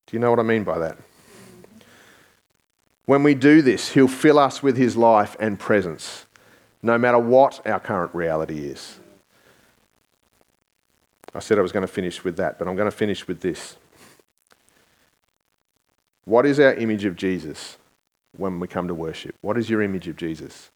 Do 0.06 0.16
you 0.16 0.18
know 0.18 0.30
what 0.30 0.40
I 0.40 0.42
mean 0.42 0.64
by 0.64 0.78
that? 0.78 0.98
When 3.06 3.22
we 3.22 3.34
do 3.34 3.62
this, 3.62 3.90
He'll 3.90 4.08
fill 4.08 4.38
us 4.38 4.62
with 4.62 4.76
His 4.76 4.96
life 4.96 5.36
and 5.40 5.58
presence, 5.58 6.26
no 6.82 6.98
matter 6.98 7.18
what 7.18 7.64
our 7.66 7.80
current 7.80 8.14
reality 8.14 8.66
is. 8.66 8.98
I 11.34 11.38
said 11.38 11.58
I 11.58 11.62
was 11.62 11.72
going 11.72 11.86
to 11.86 11.92
finish 11.92 12.24
with 12.24 12.36
that, 12.36 12.58
but 12.58 12.68
I'm 12.68 12.76
going 12.76 12.90
to 12.90 12.96
finish 12.96 13.26
with 13.26 13.40
this. 13.40 13.76
What 16.24 16.46
is 16.46 16.60
our 16.60 16.74
image 16.74 17.04
of 17.04 17.16
Jesus 17.16 17.78
when 18.36 18.60
we 18.60 18.68
come 18.68 18.88
to 18.88 18.94
worship? 18.94 19.34
What 19.40 19.58
is 19.58 19.68
your 19.68 19.82
image 19.82 20.08
of 20.08 20.16
Jesus? 20.16 20.70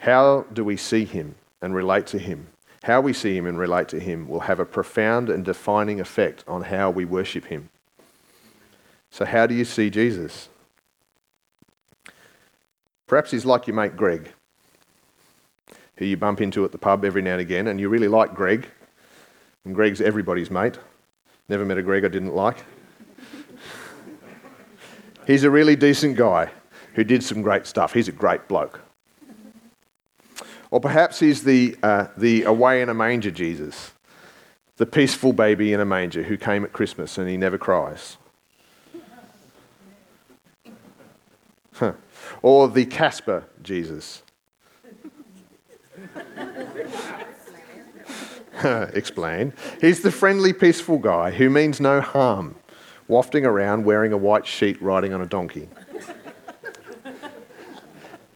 How 0.00 0.46
do 0.52 0.64
we 0.64 0.76
see 0.76 1.04
him? 1.04 1.36
and 1.62 1.74
relate 1.74 2.06
to 2.08 2.18
Him. 2.18 2.48
How 2.82 3.00
we 3.00 3.12
see 3.12 3.36
Him 3.36 3.46
and 3.46 3.58
relate 3.58 3.88
to 3.88 4.00
Him 4.00 4.28
will 4.28 4.40
have 4.40 4.58
a 4.58 4.66
profound 4.66 5.30
and 5.30 5.44
defining 5.44 6.00
effect 6.00 6.44
on 6.48 6.62
how 6.62 6.90
we 6.90 7.04
worship 7.04 7.46
Him. 7.46 7.70
So, 9.10 9.24
how 9.24 9.46
do 9.46 9.54
you 9.54 9.64
see 9.64 9.88
Jesus? 9.88 10.48
Perhaps 13.06 13.30
He's 13.30 13.46
like 13.46 13.68
your 13.68 13.76
mate 13.76 13.96
Greg, 13.96 14.32
who 15.96 16.04
you 16.04 16.16
bump 16.16 16.40
into 16.40 16.64
at 16.64 16.72
the 16.72 16.78
pub 16.78 17.04
every 17.04 17.22
now 17.22 17.32
and 17.32 17.40
again, 17.40 17.68
and 17.68 17.78
you 17.78 17.88
really 17.88 18.08
like 18.08 18.34
Greg, 18.34 18.68
and 19.64 19.74
Greg's 19.74 20.00
everybody's 20.00 20.50
mate. 20.50 20.78
Never 21.48 21.64
met 21.64 21.78
a 21.78 21.82
Greg 21.82 22.04
I 22.04 22.08
didn't 22.08 22.34
like. 22.34 22.64
He's 25.26 25.44
a 25.44 25.50
really 25.50 25.76
decent 25.76 26.16
guy 26.16 26.50
who 26.94 27.04
did 27.04 27.22
some 27.22 27.42
great 27.42 27.66
stuff. 27.66 27.92
He's 27.94 28.08
a 28.08 28.12
great 28.12 28.48
bloke. 28.48 28.80
Or 30.70 30.80
perhaps 30.80 31.20
he's 31.20 31.44
the, 31.44 31.76
uh, 31.82 32.06
the 32.16 32.44
away 32.44 32.80
in 32.82 32.88
a 32.88 32.94
manger 32.94 33.30
Jesus, 33.30 33.92
the 34.78 34.86
peaceful 34.86 35.32
baby 35.32 35.72
in 35.72 35.80
a 35.80 35.84
manger 35.84 36.22
who 36.22 36.36
came 36.36 36.64
at 36.64 36.72
Christmas 36.72 37.18
and 37.18 37.28
he 37.28 37.36
never 37.36 37.58
cries. 37.58 38.16
Huh. 41.74 41.92
Or 42.42 42.68
the 42.68 42.86
Casper 42.86 43.44
Jesus. 43.62 44.22
Explain. 48.64 49.52
He's 49.80 50.02
the 50.02 50.10
friendly, 50.10 50.52
peaceful 50.52 50.98
guy 50.98 51.32
who 51.32 51.50
means 51.50 51.80
no 51.80 52.00
harm, 52.00 52.56
wafting 53.12 53.44
around 53.44 53.84
wearing 53.84 54.10
a 54.14 54.16
white 54.16 54.46
sheet 54.46 54.80
riding 54.80 55.12
on 55.12 55.20
a 55.20 55.26
donkey. 55.26 55.68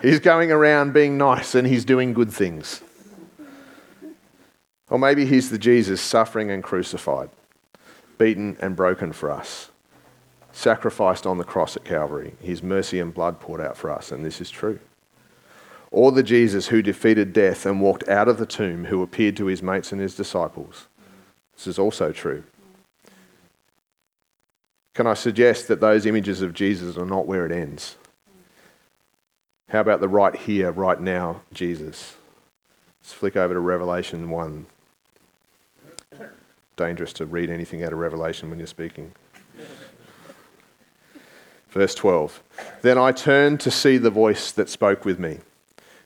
He's 0.03 0.21
going 0.21 0.53
around 0.53 0.93
being 0.93 1.17
nice 1.17 1.55
and 1.55 1.67
he's 1.67 1.87
doing 1.87 2.13
good 2.13 2.31
things. 2.31 2.83
Or 4.91 4.99
maybe 4.99 5.25
he's 5.25 5.49
the 5.49 5.59
Jesus 5.59 6.03
suffering 6.03 6.51
and 6.51 6.63
crucified, 6.63 7.31
beaten 8.19 8.59
and 8.61 8.77
broken 8.77 9.15
for 9.15 9.31
us, 9.31 9.71
sacrificed 10.53 11.27
on 11.27 11.39
the 11.39 11.45
cross 11.45 11.75
at 11.77 11.85
Calvary, 11.85 12.35
his 12.39 12.63
mercy 12.63 13.01
and 13.01 13.15
blood 13.15 13.41
poured 13.41 13.63
out 13.63 13.79
for 13.79 13.91
us, 13.91 14.13
and 14.13 14.27
this 14.27 14.43
is 14.43 14.51
true. 14.51 14.79
Or 15.91 16.13
the 16.13 16.23
Jesus 16.23 16.69
who 16.69 16.83
defeated 16.83 17.33
death 17.33 17.65
and 17.65 17.81
walked 17.81 18.07
out 18.09 18.29
of 18.29 18.37
the 18.37 18.45
tomb, 18.45 18.85
who 18.85 19.03
appeared 19.03 19.39
to 19.39 19.47
his 19.47 19.63
mates 19.63 19.91
and 19.91 20.01
his 20.03 20.15
disciples. 20.15 20.87
This 21.57 21.67
is 21.67 21.79
also 21.79 22.13
true. 22.13 22.45
Can 24.97 25.07
I 25.07 25.13
suggest 25.13 25.69
that 25.69 25.79
those 25.79 26.07
images 26.07 26.41
of 26.41 26.55
Jesus 26.55 26.97
are 26.97 27.05
not 27.05 27.27
where 27.27 27.45
it 27.45 27.53
ends? 27.53 27.97
How 29.69 29.81
about 29.81 30.01
the 30.01 30.09
right 30.09 30.35
here, 30.35 30.73
right 30.73 30.99
now, 30.99 31.43
Jesus? 31.53 32.17
Let's 33.03 33.13
flick 33.13 33.37
over 33.37 33.53
to 33.53 33.61
Revelation 33.61 34.31
1. 34.31 34.65
Dangerous 36.79 37.13
to 37.13 37.27
read 37.27 37.51
anything 37.51 37.85
out 37.85 37.93
of 37.93 37.99
Revelation 37.99 38.49
when 38.49 38.59
you're 38.59 38.67
speaking. 38.67 39.13
Verse 41.69 41.95
12 41.95 42.43
Then 42.81 42.97
I 42.97 43.13
turned 43.13 43.61
to 43.61 43.71
see 43.71 43.99
the 43.99 44.09
voice 44.09 44.51
that 44.51 44.71
spoke 44.71 45.05
with 45.05 45.19
me. 45.19 45.41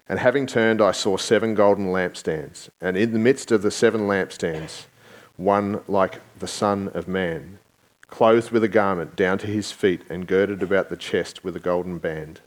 And 0.09 0.18
having 0.18 0.48
turned, 0.48 0.83
I 0.83 0.90
saw 0.90 1.16
seven 1.16 1.55
golden 1.55 1.92
lampstands. 1.92 2.70
And 2.81 2.96
in 2.96 3.12
the 3.12 3.20
midst 3.20 3.53
of 3.53 3.62
the 3.62 3.70
seven 3.70 4.09
lampstands, 4.09 4.87
one 5.37 5.81
like 5.87 6.18
the 6.40 6.48
Son 6.48 6.90
of 6.92 7.07
Man, 7.07 7.59
clothed 8.10 8.50
with 8.50 8.64
a 8.64 8.68
garment 8.68 9.16
down 9.16 9.38
to 9.38 9.46
his 9.46 9.72
feet 9.72 10.02
and 10.10 10.26
girded 10.26 10.62
about 10.62 10.90
the 10.90 10.96
chest 10.96 11.44
with 11.44 11.56
a 11.56 11.60
golden 11.60 11.98
band. 11.98 12.40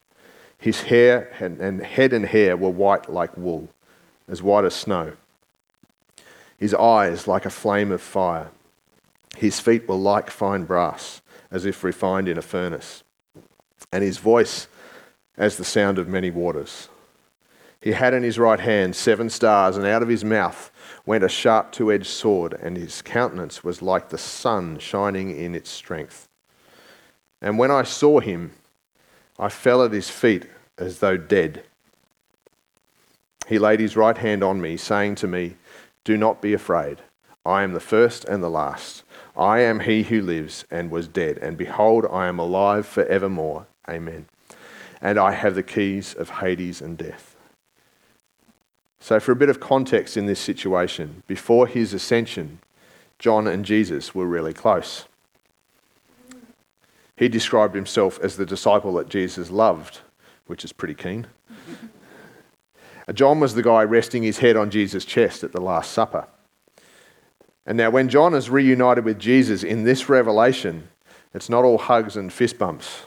His 0.58 0.84
hair 0.84 1.34
and, 1.39 1.82
head 1.82 2.13
and 2.13 2.26
hair 2.26 2.56
were 2.56 2.69
white 2.69 3.10
like 3.10 3.36
wool, 3.38 3.69
as 4.28 4.41
white 4.41 4.65
as 4.65 4.73
snow. 4.73 5.13
His 6.58 6.73
eyes 6.73 7.28
like 7.28 7.45
a 7.45 7.49
flame 7.49 7.91
of 7.91 8.02
fire. 8.02 8.52
His 9.38 9.60
feet 9.60 9.88
were 9.88 9.95
like 9.95 10.30
fine 10.30 10.63
brass, 10.63 11.21
as 11.52 11.65
if 11.65 11.84
refined 11.84 12.30
in 12.30 12.38
a 12.38 12.41
furnace. 12.41 13.04
And 13.91 14.04
his 14.04 14.19
voice 14.19 14.67
as 15.38 15.58
the 15.58 15.65
sound 15.65 15.97
of 15.97 16.08
many 16.08 16.30
waters. 16.30 16.89
He 17.82 17.91
had 17.91 18.13
in 18.13 18.23
his 18.23 18.39
right 18.39 18.60
hand 18.60 18.95
seven 18.95 19.30
stars, 19.30 19.76
and 19.76 19.86
out 19.86 20.02
of 20.02 20.08
his 20.08 20.23
mouth 20.23 20.71
went 21.06 21.24
a 21.24 21.30
sharp 21.30 21.72
two 21.72 21.92
edged 21.92 22.08
sword, 22.08 22.54
and 22.54 22.78
his 22.78 23.02
countenance 23.02 23.63
was 23.63 23.82
like 23.82 24.10
the 24.10 24.18
sun 24.18 24.80
shining 24.80 25.36
in 25.38 25.56
its 25.56 25.70
strength. 25.70 26.28
And 27.42 27.58
when 27.58 27.72
I 27.72 27.84
saw 27.84 28.20
him, 28.20 28.52
I 29.38 29.50
fell 29.50 29.84
at 29.84 29.92
his 29.92 30.10
feet 30.10 30.48
as 30.78 31.00
though 31.00 31.18
dead. 31.18 31.63
He 33.48 33.60
laid 33.60 33.80
his 33.80 33.98
right 33.98 34.18
hand 34.18 34.44
on 34.44 34.62
me, 34.62 34.78
saying 34.78 35.16
to 35.16 35.28
me, 35.28 35.56
Do 36.06 36.18
not 36.18 36.42
be 36.42 36.54
afraid. 36.54 37.00
I 37.46 37.63
am 37.63 37.74
the 37.74 37.82
first 37.82 38.24
and 38.26 38.42
the 38.42 38.50
last. 38.50 39.04
I 39.36 39.60
am 39.60 39.82
he 39.82 40.04
who 40.04 40.22
lives 40.22 40.63
and 40.72 40.89
was 40.89 41.08
dead, 41.08 41.38
and 41.39 41.58
behold, 41.58 42.06
I 42.10 42.28
am 42.28 42.39
alive 42.39 42.86
for 42.86 43.04
evermore. 43.06 43.68
Amen. 43.89 44.28
And 45.02 45.20
I 45.20 45.34
have 45.34 45.56
the 45.56 45.63
keys 45.63 46.13
of 46.13 46.30
Hades 46.30 46.82
and 46.82 46.98
death. 46.98 47.33
So, 49.04 49.20
for 49.20 49.34
a 49.34 49.36
bit 49.36 49.50
of 49.50 49.60
context 49.60 50.16
in 50.16 50.28
this 50.28 50.39
situation, 50.39 51.24
before 51.28 51.68
his 51.68 51.94
ascension, 51.94 52.60
John 53.20 53.48
and 53.48 53.66
Jesus 53.66 54.16
were 54.16 54.26
really 54.26 54.54
close. 54.54 55.10
He 57.18 57.28
described 57.28 57.76
himself 57.76 58.18
as 58.22 58.38
the 58.38 58.46
disciple 58.46 58.94
that 58.94 59.10
Jesus 59.10 59.52
loved, 59.52 60.00
which 60.48 60.63
is 60.63 60.72
pretty 60.72 60.94
keen. 60.94 61.28
John 63.13 63.42
was 63.42 63.56
the 63.56 63.62
guy 63.62 63.84
resting 63.84 64.24
his 64.24 64.38
head 64.38 64.56
on 64.56 64.72
Jesus' 64.72 65.04
chest 65.04 65.44
at 65.44 65.52
the 65.52 65.60
Last 65.60 65.92
Supper. 65.92 66.26
And 67.66 67.78
now, 67.78 67.89
when 67.89 68.08
John 68.08 68.34
is 68.34 68.50
reunited 68.50 69.04
with 69.04 69.20
Jesus 69.20 69.66
in 69.66 69.84
this 69.84 70.08
revelation, 70.08 70.88
it's 71.34 71.50
not 71.50 71.66
all 71.66 71.78
hugs 71.78 72.16
and 72.16 72.32
fist 72.32 72.58
bumps. 72.58 73.02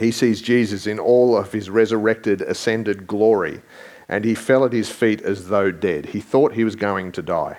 He 0.00 0.10
sees 0.10 0.42
Jesus 0.42 0.88
in 0.88 0.98
all 0.98 1.36
of 1.36 1.52
his 1.52 1.70
resurrected, 1.70 2.42
ascended 2.42 3.06
glory, 3.06 3.62
and 4.08 4.24
he 4.24 4.34
fell 4.34 4.64
at 4.64 4.72
his 4.72 4.90
feet 4.90 5.22
as 5.22 5.48
though 5.48 5.70
dead. 5.70 6.06
He 6.06 6.20
thought 6.20 6.54
he 6.54 6.64
was 6.64 6.76
going 6.76 7.12
to 7.12 7.22
die. 7.22 7.58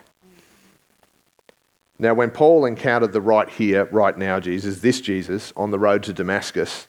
Now, 1.98 2.14
when 2.14 2.30
Paul 2.30 2.66
encountered 2.66 3.14
the 3.14 3.22
right 3.22 3.50
here, 3.50 3.86
right 3.86 4.18
now 4.18 4.40
Jesus, 4.40 4.82
this 4.82 5.00
Jesus, 5.00 5.54
on 5.56 5.72
the 5.72 5.80
road 5.80 6.04
to 6.04 6.14
Damascus, 6.14 6.88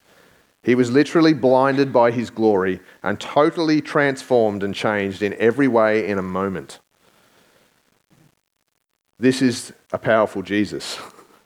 he 0.62 0.74
was 0.74 0.90
literally 0.90 1.32
blinded 1.32 1.92
by 1.92 2.10
his 2.10 2.28
glory 2.28 2.80
and 3.02 3.20
totally 3.20 3.80
transformed 3.80 4.64
and 4.64 4.74
changed 4.74 5.22
in 5.22 5.34
every 5.34 5.68
way 5.68 6.08
in 6.08 6.18
a 6.18 6.22
moment. 6.22 6.80
This 9.18 9.40
is 9.40 9.72
a 9.92 9.98
powerful 9.98 10.42
Jesus 10.42 10.98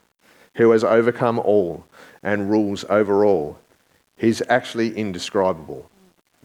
who 0.55 0.71
has 0.71 0.83
overcome 0.83 1.39
all 1.39 1.85
and 2.23 2.51
rules 2.51 2.85
over 2.89 3.25
all. 3.25 3.59
He's 4.17 4.43
actually 4.49 4.97
indescribable. 4.97 5.91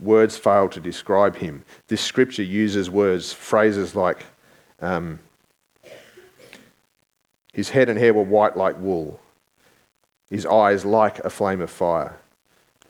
Words 0.01 0.38
fail 0.38 0.67
to 0.69 0.79
describe 0.79 1.38
him. 1.38 1.63
This 1.88 2.01
scripture 2.01 2.43
uses 2.43 2.89
words, 2.89 3.31
phrases 3.31 3.95
like 3.95 4.25
um, 4.81 5.19
his 7.53 7.69
head 7.69 7.88
and 7.88 7.97
hair 7.97 8.13
were 8.13 8.23
white 8.23 8.58
like 8.58 8.77
wool, 8.79 9.19
his 10.29 10.45
eyes 10.45 10.84
like 10.84 11.19
a 11.19 11.29
flame 11.29 11.62
of 11.62 11.69
fire. 11.69 12.17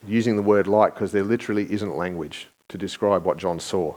Using 0.08 0.36
the 0.36 0.42
word 0.42 0.68
like 0.68 0.94
because 0.94 1.12
there 1.12 1.24
literally 1.24 1.72
isn't 1.72 1.96
language 1.96 2.48
to 2.70 2.78
describe 2.78 3.26
what 3.26 3.38
John 3.38 3.60
saw. 3.60 3.96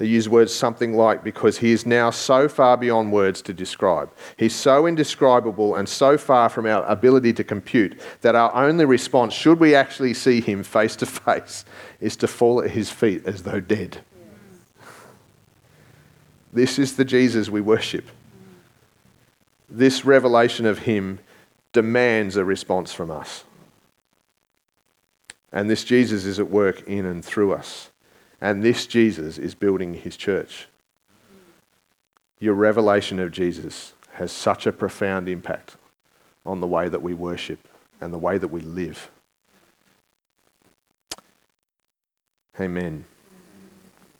They 0.00 0.06
use 0.06 0.30
words 0.30 0.54
something 0.54 0.96
like 0.96 1.22
because 1.22 1.58
he 1.58 1.72
is 1.72 1.84
now 1.84 2.08
so 2.08 2.48
far 2.48 2.78
beyond 2.78 3.12
words 3.12 3.42
to 3.42 3.52
describe. 3.52 4.10
He's 4.38 4.54
so 4.54 4.86
indescribable 4.86 5.74
and 5.74 5.86
so 5.86 6.16
far 6.16 6.48
from 6.48 6.64
our 6.64 6.82
ability 6.86 7.34
to 7.34 7.44
compute 7.44 8.00
that 8.22 8.34
our 8.34 8.50
only 8.54 8.86
response, 8.86 9.34
should 9.34 9.60
we 9.60 9.74
actually 9.74 10.14
see 10.14 10.40
him 10.40 10.62
face 10.62 10.96
to 10.96 11.06
face, 11.06 11.66
is 12.00 12.16
to 12.16 12.26
fall 12.26 12.62
at 12.62 12.70
his 12.70 12.88
feet 12.88 13.26
as 13.26 13.42
though 13.42 13.60
dead. 13.60 14.00
This 16.50 16.78
is 16.78 16.96
the 16.96 17.04
Jesus 17.04 17.50
we 17.50 17.60
worship. 17.60 18.06
This 19.68 20.06
revelation 20.06 20.64
of 20.64 20.78
him 20.78 21.18
demands 21.74 22.36
a 22.36 22.44
response 22.46 22.94
from 22.94 23.10
us. 23.10 23.44
And 25.52 25.68
this 25.68 25.84
Jesus 25.84 26.24
is 26.24 26.38
at 26.38 26.48
work 26.48 26.88
in 26.88 27.04
and 27.04 27.22
through 27.22 27.52
us. 27.52 27.89
And 28.40 28.62
this 28.62 28.86
Jesus 28.86 29.38
is 29.38 29.54
building 29.54 29.94
his 29.94 30.16
church. 30.16 30.66
Your 32.38 32.54
revelation 32.54 33.18
of 33.18 33.32
Jesus 33.32 33.92
has 34.12 34.32
such 34.32 34.66
a 34.66 34.72
profound 34.72 35.28
impact 35.28 35.76
on 36.46 36.60
the 36.60 36.66
way 36.66 36.88
that 36.88 37.02
we 37.02 37.12
worship 37.12 37.68
and 38.00 38.12
the 38.12 38.18
way 38.18 38.38
that 38.38 38.48
we 38.48 38.60
live. 38.60 39.10
Amen. 42.58 43.04